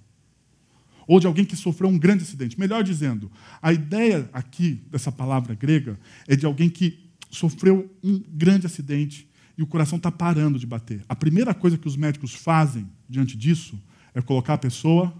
[1.06, 2.58] Ou de alguém que sofreu um grande acidente.
[2.58, 3.30] Melhor dizendo,
[3.62, 9.62] a ideia aqui dessa palavra grega é de alguém que sofreu um grande acidente e
[9.62, 11.04] o coração está parando de bater.
[11.08, 13.78] A primeira coisa que os médicos fazem diante disso
[14.14, 15.12] é colocar a pessoa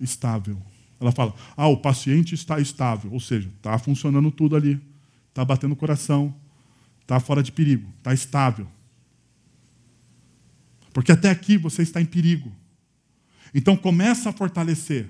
[0.00, 0.60] estável.
[1.00, 4.80] Ela fala: ah, o paciente está estável, ou seja, está funcionando tudo ali,
[5.28, 6.34] está batendo o coração,
[7.02, 8.68] está fora de perigo, está estável.
[10.92, 12.50] Porque até aqui você está em perigo.
[13.54, 15.08] Então começa a fortalecer.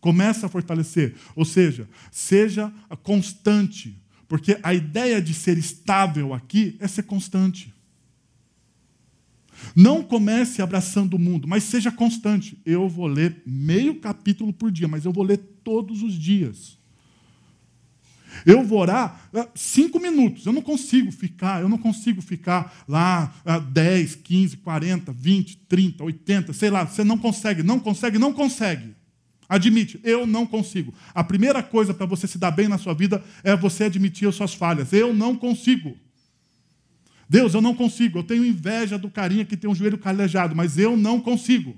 [0.00, 1.14] Começa a fortalecer.
[1.34, 3.96] Ou seja, seja constante
[4.28, 7.74] porque a ideia de ser estável aqui é ser constante.
[9.74, 12.60] Não comece abraçando o mundo, mas seja constante.
[12.64, 16.78] Eu vou ler meio capítulo por dia, mas eu vou ler todos os dias.
[18.44, 20.46] Eu vou orar ah, cinco minutos.
[20.46, 23.34] Eu não consigo ficar, eu não consigo ficar lá
[23.72, 26.84] 10, 15, 40, 20, 30, 80, sei lá.
[26.84, 28.97] Você não consegue, não consegue, não consegue.
[29.48, 30.92] Admite, eu não consigo.
[31.14, 34.34] A primeira coisa para você se dar bem na sua vida é você admitir as
[34.34, 34.92] suas falhas.
[34.92, 35.96] Eu não consigo.
[37.28, 38.18] Deus, eu não consigo.
[38.18, 41.74] Eu tenho inveja do carinha que tem um joelho calejado, mas eu não consigo.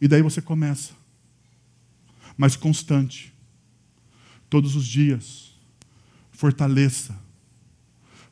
[0.00, 0.92] E daí você começa.
[2.36, 3.34] Mas constante.
[4.48, 5.52] Todos os dias.
[6.32, 7.14] Fortaleça.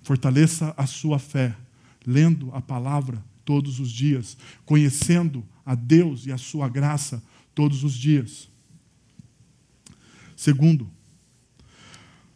[0.03, 1.55] Fortaleça a sua fé,
[2.07, 7.23] lendo a palavra todos os dias, conhecendo a Deus e a sua graça
[7.55, 8.49] todos os dias.
[10.37, 10.91] Segundo,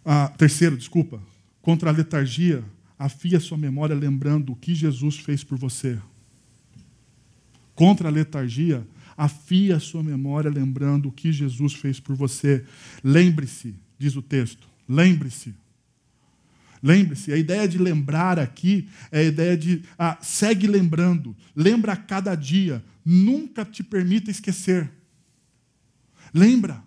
[0.04, 1.20] a, terceiro, desculpa,
[1.60, 2.64] contra a letargia,
[2.98, 5.98] afia sua memória lembrando o que Jesus fez por você.
[7.74, 12.64] Contra a letargia, afia sua memória lembrando o que Jesus fez por você.
[13.02, 15.54] Lembre-se, diz o texto, lembre-se
[16.82, 21.96] Lembre-se, a ideia de lembrar aqui é a ideia de ah, segue lembrando, lembra a
[21.96, 24.90] cada dia, nunca te permita esquecer.
[26.34, 26.82] Lembra.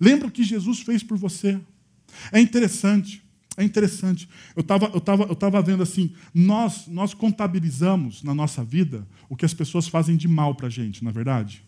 [0.00, 1.60] Lembra o que Jesus fez por você.
[2.32, 3.22] É interessante,
[3.56, 4.28] é interessante.
[4.56, 9.36] Eu estava eu tava, eu tava vendo assim, nós, nós contabilizamos na nossa vida o
[9.36, 11.62] que as pessoas fazem de mal para a gente, na é verdade?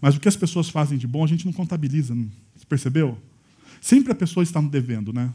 [0.00, 2.30] Mas o que as pessoas fazem de bom a gente não contabiliza, não?
[2.54, 3.18] você percebeu?
[3.80, 5.32] Sempre a pessoa está no devendo, né?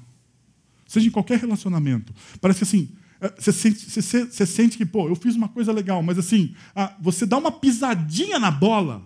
[0.90, 2.14] seja em qualquer relacionamento.
[2.42, 2.90] Parece que assim,
[3.38, 6.96] você sente, você, você sente que, pô, eu fiz uma coisa legal, mas assim, ah,
[7.02, 9.04] você dá uma pisadinha na bola,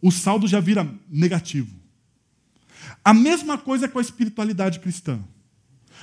[0.00, 1.74] o saldo já vira negativo.
[3.04, 5.18] A mesma coisa com a espiritualidade cristã.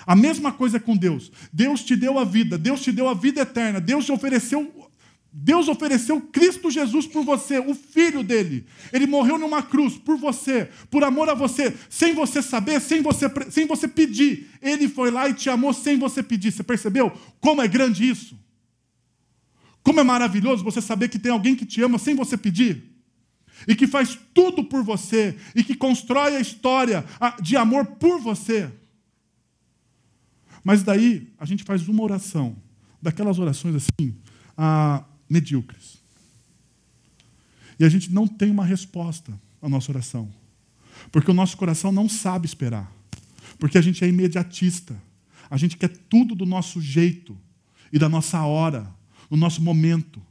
[0.06, 1.32] A mesma coisa com Deus.
[1.52, 4.72] Deus te deu a vida, Deus te deu a vida eterna, Deus te ofereceu
[5.38, 8.66] Deus ofereceu Cristo Jesus por você, o filho dele.
[8.94, 13.26] Ele morreu numa cruz por você, por amor a você, sem você saber, sem você,
[13.52, 14.50] sem você pedir.
[14.62, 16.54] Ele foi lá e te amou sem você pedir.
[16.54, 17.12] Você percebeu
[17.42, 18.40] como é grande isso?
[19.84, 22.96] Como é maravilhoso você saber que tem alguém que te ama sem você pedir.
[23.68, 27.06] e que faz tudo por você e que constrói a história
[27.42, 28.72] de amor por você.
[30.64, 32.56] Mas daí a gente faz uma oração,
[33.02, 34.16] daquelas orações assim,
[34.58, 35.98] ah, medíocres.
[37.80, 40.32] E a gente não tem uma resposta à nossa oração.
[41.12, 42.92] Porque o nosso coração não sabe esperar.
[43.60, 44.96] Porque a gente é imediatista.
[45.50, 47.38] A gente quer tudo do nosso jeito
[47.92, 48.90] e da nossa hora,
[49.30, 50.22] no nosso momento.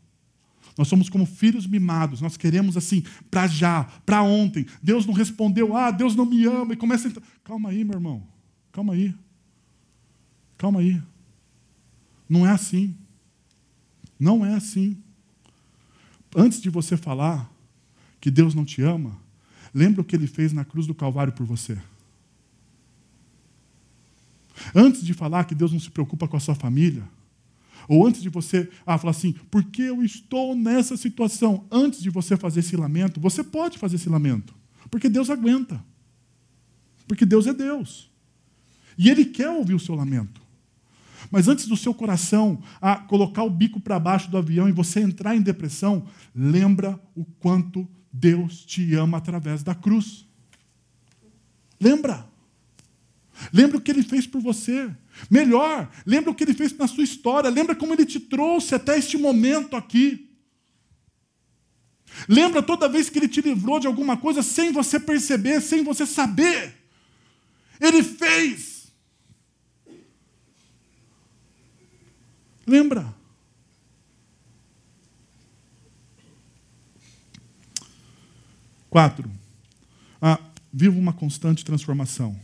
[0.76, 4.66] Nós somos como filhos mimados, nós queremos assim, para já, para ontem.
[4.82, 7.12] Deus não respondeu, ah, Deus não me ama, e começa a.
[7.44, 8.26] Calma aí, meu irmão,
[8.72, 9.14] calma aí.
[10.58, 11.00] Calma aí.
[12.28, 12.96] Não é assim.
[14.18, 14.96] Não é assim.
[16.34, 17.50] Antes de você falar
[18.20, 19.16] que Deus não te ama,
[19.72, 21.78] lembra o que ele fez na cruz do Calvário por você.
[24.74, 27.08] Antes de falar que Deus não se preocupa com a sua família,
[27.88, 31.66] ou antes de você ah, falar assim, por que eu estou nessa situação?
[31.70, 34.54] Antes de você fazer esse lamento, você pode fazer esse lamento,
[34.90, 35.84] porque Deus aguenta.
[37.06, 38.10] Porque Deus é Deus.
[38.96, 40.40] E Ele quer ouvir o seu lamento.
[41.30, 45.00] Mas antes do seu coração a colocar o bico para baixo do avião e você
[45.00, 50.26] entrar em depressão, lembra o quanto Deus te ama através da cruz.
[51.80, 52.26] Lembra?
[53.52, 54.90] Lembra o que ele fez por você.
[55.30, 57.50] Melhor, lembra o que ele fez na sua história.
[57.50, 60.30] Lembra como ele te trouxe até este momento aqui.
[62.28, 66.06] Lembra toda vez que ele te livrou de alguma coisa sem você perceber, sem você
[66.06, 66.74] saber.
[67.80, 68.73] Ele fez.
[72.66, 73.14] Lembra?
[78.88, 79.30] Quatro.
[80.20, 80.40] Ah,
[80.72, 82.38] viva uma constante transformação.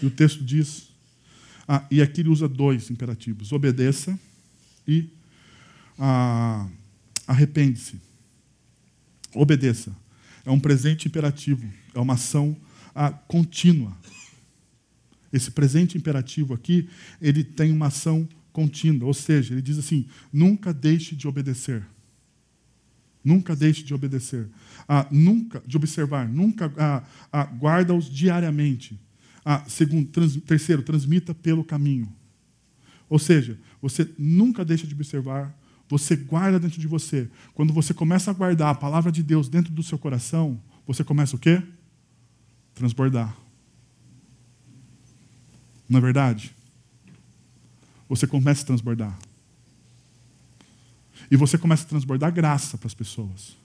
[0.00, 0.88] E o texto diz,
[1.66, 4.18] ah, e aqui ele usa dois imperativos: obedeça
[4.86, 5.10] e
[5.98, 6.68] ah,
[7.26, 8.00] arrepende-se.
[9.34, 9.94] Obedeça.
[10.44, 12.56] É um presente imperativo, é uma ação
[12.94, 13.96] ah, contínua.
[15.32, 16.88] Esse presente imperativo aqui,
[17.20, 21.84] ele tem uma ação contínua, ou seja, ele diz assim: nunca deixe de obedecer.
[23.22, 24.48] Nunca deixe de obedecer.
[24.88, 27.02] Ah, nunca, de observar, nunca ah,
[27.32, 28.98] ah, guarda-os diariamente.
[29.44, 32.10] Ah, segundo, trans, terceiro, transmita pelo caminho.
[33.08, 35.54] Ou seja, você nunca deixa de observar,
[35.88, 37.28] você guarda dentro de você.
[37.54, 41.34] Quando você começa a guardar a palavra de Deus dentro do seu coração, você começa
[41.34, 41.62] o quê?
[42.74, 43.36] Transbordar.
[45.88, 46.54] Não é verdade?
[48.08, 49.18] Você começa a transbordar.
[51.30, 53.56] E você começa a transbordar graça para as pessoas.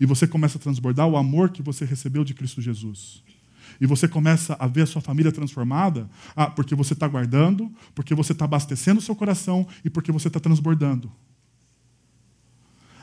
[0.00, 3.22] E você começa a transbordar o amor que você recebeu de Cristo Jesus.
[3.80, 8.14] E você começa a ver a sua família transformada ah, porque você está guardando, porque
[8.14, 11.10] você está abastecendo o seu coração e porque você está transbordando.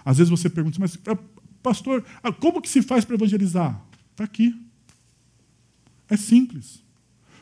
[0.03, 1.17] Às vezes você pergunta, mas ah,
[1.61, 3.81] pastor, ah, como que se faz para evangelizar?
[4.11, 4.55] Está aqui.
[6.09, 6.83] É simples.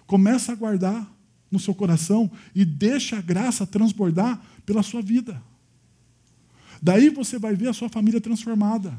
[0.05, 1.07] Começa a guardar
[1.51, 5.41] no seu coração e deixa a graça transbordar pela sua vida.
[6.81, 8.97] Daí você vai ver a sua família transformada.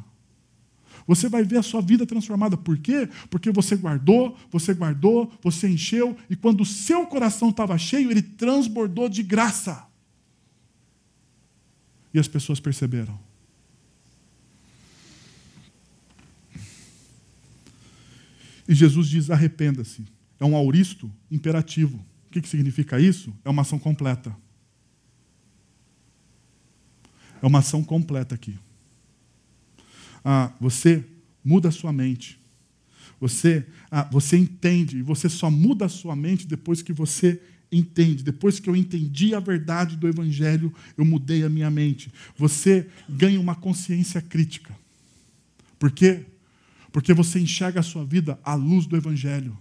[1.07, 2.57] Você vai ver a sua vida transformada.
[2.57, 3.09] Por quê?
[3.31, 8.21] Porque você guardou, você guardou, você encheu, e quando o seu coração estava cheio, ele
[8.21, 9.87] transbordou de graça.
[12.13, 13.19] E as pessoas perceberam.
[18.69, 20.05] E Jesus diz: arrependa-se.
[20.39, 22.05] É um auristo imperativo.
[22.41, 23.35] Que, que significa isso?
[23.45, 24.35] É uma ação completa.
[27.41, 28.59] É uma ação completa aqui
[30.25, 31.05] ah, você
[31.45, 32.39] muda a sua mente.
[33.21, 37.41] Você, ah, você entende, e você só muda a sua mente depois que você
[37.73, 38.23] entende.
[38.23, 42.13] Depois que eu entendi a verdade do Evangelho, eu mudei a minha mente.
[42.37, 44.77] Você ganha uma consciência crítica.
[45.79, 46.27] Por quê?
[46.93, 49.57] Porque você enxerga a sua vida à luz do Evangelho.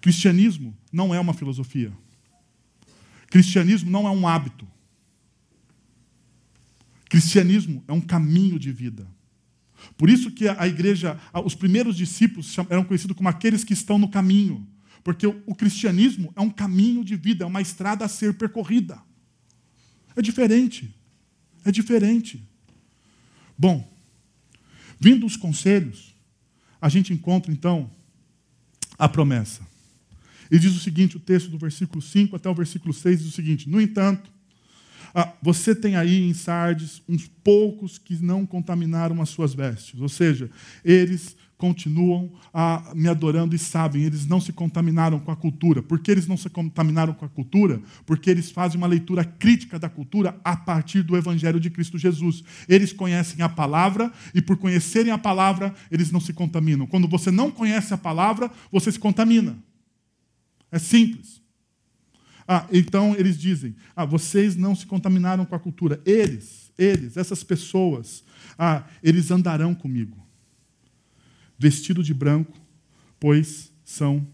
[0.00, 1.92] Cristianismo não é uma filosofia.
[3.28, 4.66] Cristianismo não é um hábito.
[7.08, 9.06] Cristianismo é um caminho de vida.
[9.96, 14.08] Por isso que a igreja, os primeiros discípulos eram conhecidos como aqueles que estão no
[14.08, 14.66] caminho.
[15.02, 19.00] Porque o cristianismo é um caminho de vida, é uma estrada a ser percorrida.
[20.14, 20.94] É diferente.
[21.64, 22.46] É diferente.
[23.56, 23.90] Bom,
[24.98, 26.14] vindo os conselhos,
[26.80, 27.90] a gente encontra então
[28.98, 29.66] a promessa.
[30.50, 33.34] E diz o seguinte: o texto do versículo 5 até o versículo 6 diz o
[33.34, 34.30] seguinte: No entanto,
[35.14, 40.00] ah, você tem aí em Sardes uns poucos que não contaminaram as suas vestes.
[40.00, 40.50] Ou seja,
[40.84, 45.82] eles continuam a, me adorando e sabem, eles não se contaminaram com a cultura.
[45.82, 47.82] Por que eles não se contaminaram com a cultura?
[48.06, 52.42] Porque eles fazem uma leitura crítica da cultura a partir do Evangelho de Cristo Jesus.
[52.66, 56.86] Eles conhecem a palavra e, por conhecerem a palavra, eles não se contaminam.
[56.86, 59.58] Quando você não conhece a palavra, você se contamina.
[60.70, 61.40] É simples.
[62.46, 66.00] Ah, então eles dizem: ah, vocês não se contaminaram com a cultura.
[66.04, 68.24] Eles, eles, essas pessoas,
[68.58, 70.20] ah, eles andarão comigo
[71.60, 72.58] vestido de branco,
[73.20, 74.26] pois são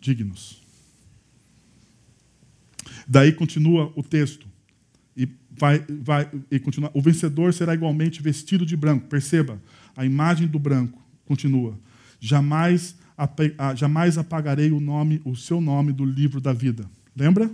[0.00, 0.62] dignos.
[3.06, 4.46] Daí continua o texto.
[5.16, 6.88] E vai, vai e continua.
[6.94, 9.08] O vencedor será igualmente vestido de branco.
[9.08, 9.60] Perceba,
[9.96, 11.76] a imagem do branco continua.
[12.20, 12.94] Jamais,
[13.76, 16.88] jamais apagarei o nome, o seu nome do livro da vida.
[17.16, 17.50] Lembra?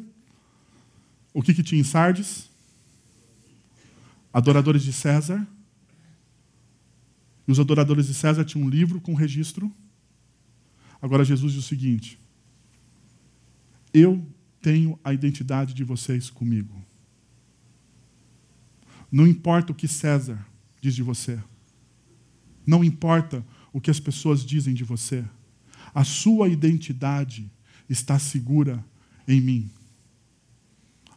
[1.32, 2.48] O que, que tinha em Sardes?
[4.32, 5.46] Adoradores de César
[7.46, 9.70] e os adoradores de César tinham um livro com registro.
[11.00, 12.18] Agora Jesus diz o seguinte:
[13.92, 14.26] Eu
[14.60, 16.82] tenho a identidade de vocês comigo.
[19.12, 20.44] Não importa o que César
[20.80, 21.38] diz de você.
[22.66, 25.24] Não importa o que as pessoas dizem de você.
[25.94, 27.50] A sua identidade
[27.88, 28.84] está segura
[29.26, 29.70] em mim.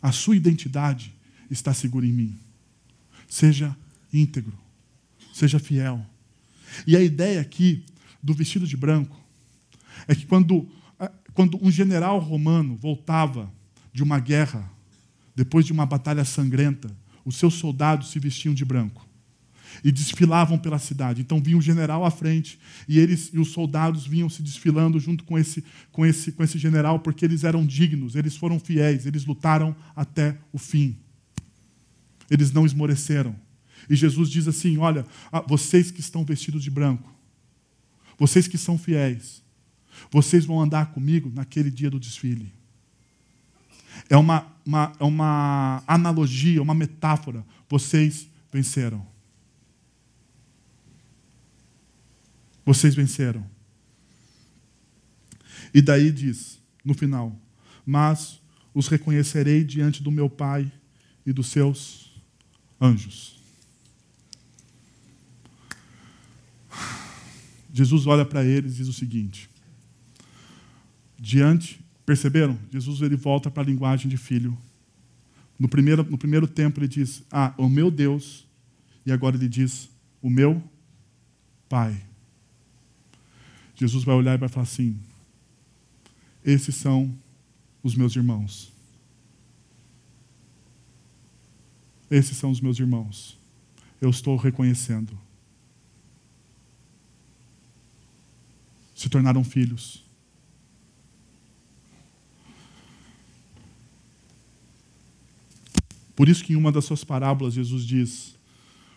[0.02, 1.14] A sua identidade
[1.50, 2.40] está segura em mim.
[3.28, 3.76] Seja
[4.14, 4.58] íntegro,
[5.34, 6.06] seja fiel
[6.86, 7.84] e a ideia aqui
[8.22, 9.18] do vestido de branco
[10.08, 10.68] é que quando,
[11.34, 13.52] quando um general romano voltava
[13.94, 14.70] de uma guerra,
[15.36, 19.07] depois de uma batalha sangrenta, os seus soldados se vestiam de branco
[19.84, 21.22] e desfilavam pela cidade.
[21.22, 25.24] Então vinha o general à frente e eles e os soldados vinham se desfilando junto
[25.24, 29.26] com esse com esse com esse general porque eles eram dignos, eles foram fiéis, eles
[29.26, 30.98] lutaram até o fim.
[32.30, 33.36] Eles não esmoreceram.
[33.90, 35.06] E Jesus diz assim: Olha,
[35.48, 37.14] vocês que estão vestidos de branco,
[38.18, 39.42] vocês que são fiéis,
[40.12, 42.52] vocês vão andar comigo naquele dia do desfile.
[44.10, 47.44] É uma, uma, é uma analogia, uma metáfora.
[47.70, 49.06] Vocês venceram.
[52.68, 53.50] Vocês venceram.
[55.74, 57.34] E daí diz, no final:
[57.86, 58.42] Mas
[58.74, 60.70] os reconhecerei diante do meu Pai
[61.26, 62.22] e dos seus
[62.80, 63.42] anjos.
[67.74, 69.50] Jesus olha para eles e diz o seguinte:
[71.18, 72.60] diante, perceberam?
[72.70, 74.58] Jesus ele volta para a linguagem de filho.
[75.58, 78.46] No primeiro, no primeiro tempo ele diz: Ah, o meu Deus,
[79.06, 79.90] e agora ele diz:
[80.22, 80.62] O meu
[81.70, 82.07] Pai.
[83.78, 85.00] Jesus vai olhar e vai falar assim:
[86.44, 87.16] Esses são
[87.82, 88.74] os meus irmãos.
[92.10, 93.38] Esses são os meus irmãos.
[94.02, 95.18] Eu estou reconhecendo.
[98.98, 100.04] se tornaram filhos.
[106.16, 108.36] Por isso que em uma das suas parábolas Jesus diz: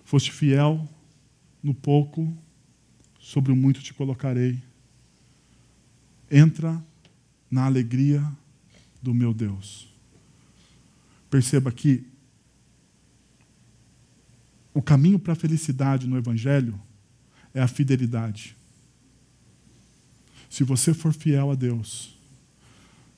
[0.07, 0.89] Foste fiel
[1.63, 2.35] no pouco,
[3.19, 4.59] sobre o muito te colocarei.
[6.31, 6.83] Entra
[7.51, 8.25] na alegria
[9.03, 9.89] do meu Deus.
[11.29, 12.07] Perceba que
[14.73, 16.81] o caminho para a felicidade no Evangelho
[17.53, 18.57] é a fidelidade
[20.51, 22.13] se você for fiel a Deus,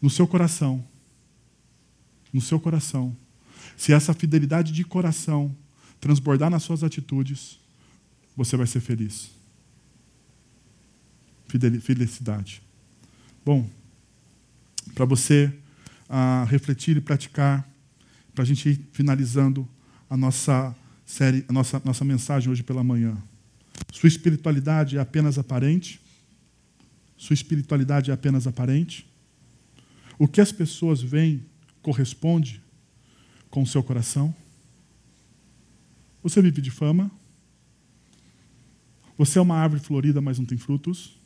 [0.01, 0.85] no seu coração,
[2.31, 3.17] no seu coração,
[3.75, 5.57] se essa fidelidade de coração
[5.99, 7.59] transbordar nas suas atitudes,
[8.37, 9.31] você vai ser feliz.
[11.81, 12.63] Felicidade.
[13.45, 13.69] Bom,
[14.95, 15.53] para você
[16.09, 17.69] uh, refletir e praticar,
[18.33, 19.69] para a gente ir finalizando
[20.09, 20.75] a nossa
[21.05, 23.21] série, a nossa, nossa mensagem hoje pela manhã.
[23.91, 26.01] Sua espiritualidade é apenas aparente?
[27.17, 29.11] Sua espiritualidade é apenas aparente?
[30.19, 31.45] O que as pessoas veem
[31.83, 32.63] corresponde
[33.51, 34.33] com o seu coração?
[36.23, 37.11] Você vive de fama?
[39.19, 41.21] Você é uma árvore florida, mas não tem frutos?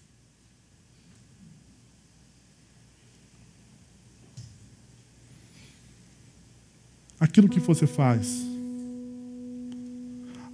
[7.36, 8.46] Aquilo que você faz,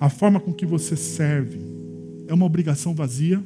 [0.01, 1.61] a forma com que você serve,
[2.27, 3.41] é uma obrigação vazia?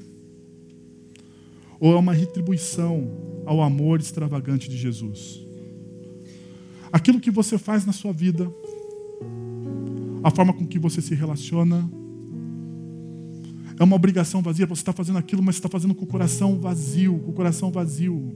[1.78, 3.10] ou é uma retribuição
[3.44, 5.38] ao amor extravagante de Jesus?
[6.90, 8.50] Aquilo que você faz na sua vida,
[10.24, 11.86] a forma com que você se relaciona,
[13.78, 14.64] é uma obrigação vazia.
[14.64, 18.34] Você está fazendo aquilo, mas está fazendo com o coração vazio, com o coração vazio.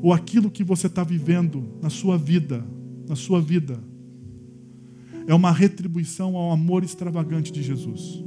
[0.00, 2.64] Ou aquilo que você está vivendo na sua vida,
[3.08, 3.78] na sua vida,
[5.26, 8.22] é uma retribuição ao amor extravagante de Jesus.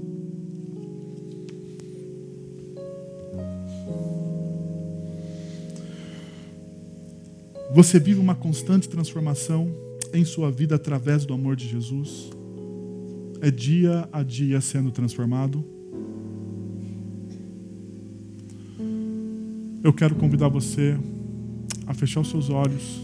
[7.72, 9.72] Você vive uma constante transformação
[10.14, 12.30] em sua vida através do amor de Jesus?
[13.42, 15.64] É dia a dia sendo transformado?
[19.82, 20.98] Eu quero convidar você
[21.88, 23.02] a fechar os seus olhos,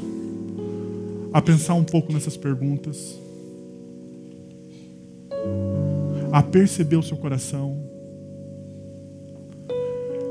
[1.35, 3.19] a pensar um pouco nessas perguntas,
[6.31, 7.77] a perceber o seu coração.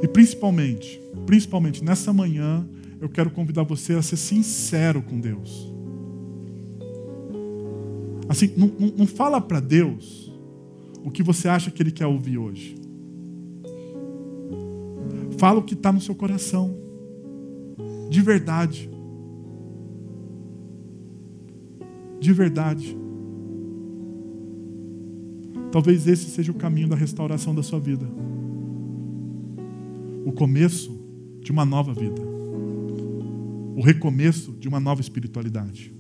[0.03, 2.67] E principalmente, principalmente nessa manhã,
[3.03, 5.71] eu quero convidar você a ser sincero com Deus.
[8.27, 10.33] Assim, não, não, não fala para Deus
[11.05, 12.77] o que você acha que Ele quer ouvir hoje.
[15.37, 16.75] Fala o que está no seu coração,
[18.09, 18.94] de verdade.
[22.25, 22.97] De verdade.
[25.71, 28.09] Talvez esse seja o caminho da restauração da sua vida.
[30.25, 30.91] O começo
[31.43, 32.23] de uma nova vida.
[33.77, 35.93] O recomeço de uma nova espiritualidade.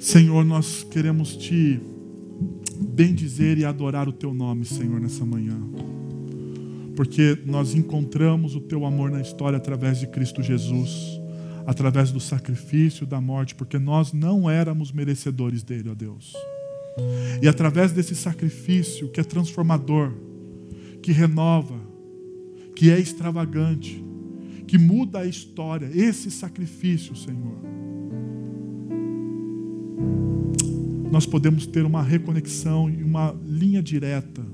[0.00, 1.78] Senhor, nós queremos te
[2.80, 5.56] bendizer e adorar o teu nome, Senhor, nessa manhã.
[6.96, 11.20] Porque nós encontramos o teu amor na história através de Cristo Jesus,
[11.66, 16.34] através do sacrifício, da morte, porque nós não éramos merecedores dele, ó Deus.
[17.42, 20.12] E através desse sacrifício que é transformador,
[21.02, 21.78] que renova,
[22.76, 24.04] que é extravagante,
[24.66, 27.74] que muda a história, esse sacrifício, Senhor
[31.14, 34.44] nós podemos ter uma reconexão e uma linha direta.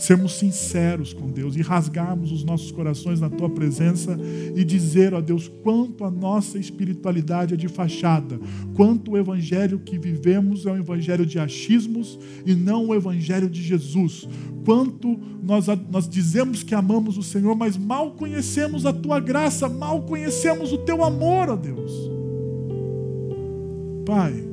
[0.00, 4.18] Sermos sinceros com Deus e rasgarmos os nossos corações na tua presença
[4.56, 8.40] e dizer a Deus quanto a nossa espiritualidade é de fachada,
[8.74, 13.62] quanto o evangelho que vivemos é um evangelho de achismos e não o evangelho de
[13.62, 14.26] Jesus,
[14.64, 20.00] quanto nós, nós dizemos que amamos o Senhor, mas mal conhecemos a tua graça, mal
[20.02, 21.92] conhecemos o teu amor, ó Deus.
[24.06, 24.50] Pai,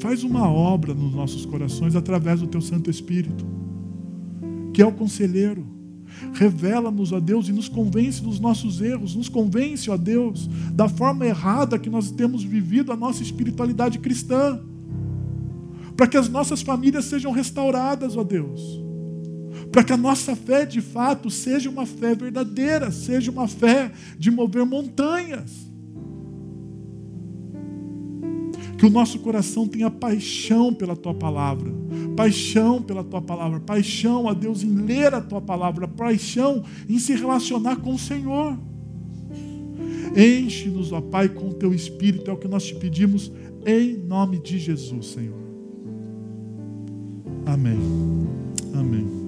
[0.00, 3.46] Faz uma obra nos nossos corações através do teu Santo Espírito,
[4.76, 5.66] que é o conselheiro.
[6.34, 11.24] Revela-nos, ó Deus, e nos convence dos nossos erros, nos convence, ó Deus, da forma
[11.24, 14.60] errada que nós temos vivido a nossa espiritualidade cristã,
[15.96, 18.60] para que as nossas famílias sejam restauradas, ó Deus,
[19.72, 24.30] para que a nossa fé de fato seja uma fé verdadeira, seja uma fé de
[24.30, 25.65] mover montanhas.
[28.86, 31.72] O nosso coração tenha paixão pela tua palavra,
[32.16, 37.12] paixão pela tua palavra, paixão a Deus em ler a tua palavra, paixão em se
[37.12, 38.56] relacionar com o Senhor.
[40.16, 43.32] Enche-nos, ó Pai, com o teu espírito, é o que nós te pedimos,
[43.66, 45.34] em nome de Jesus, Senhor.
[47.44, 47.78] Amém.
[48.72, 49.25] Amém.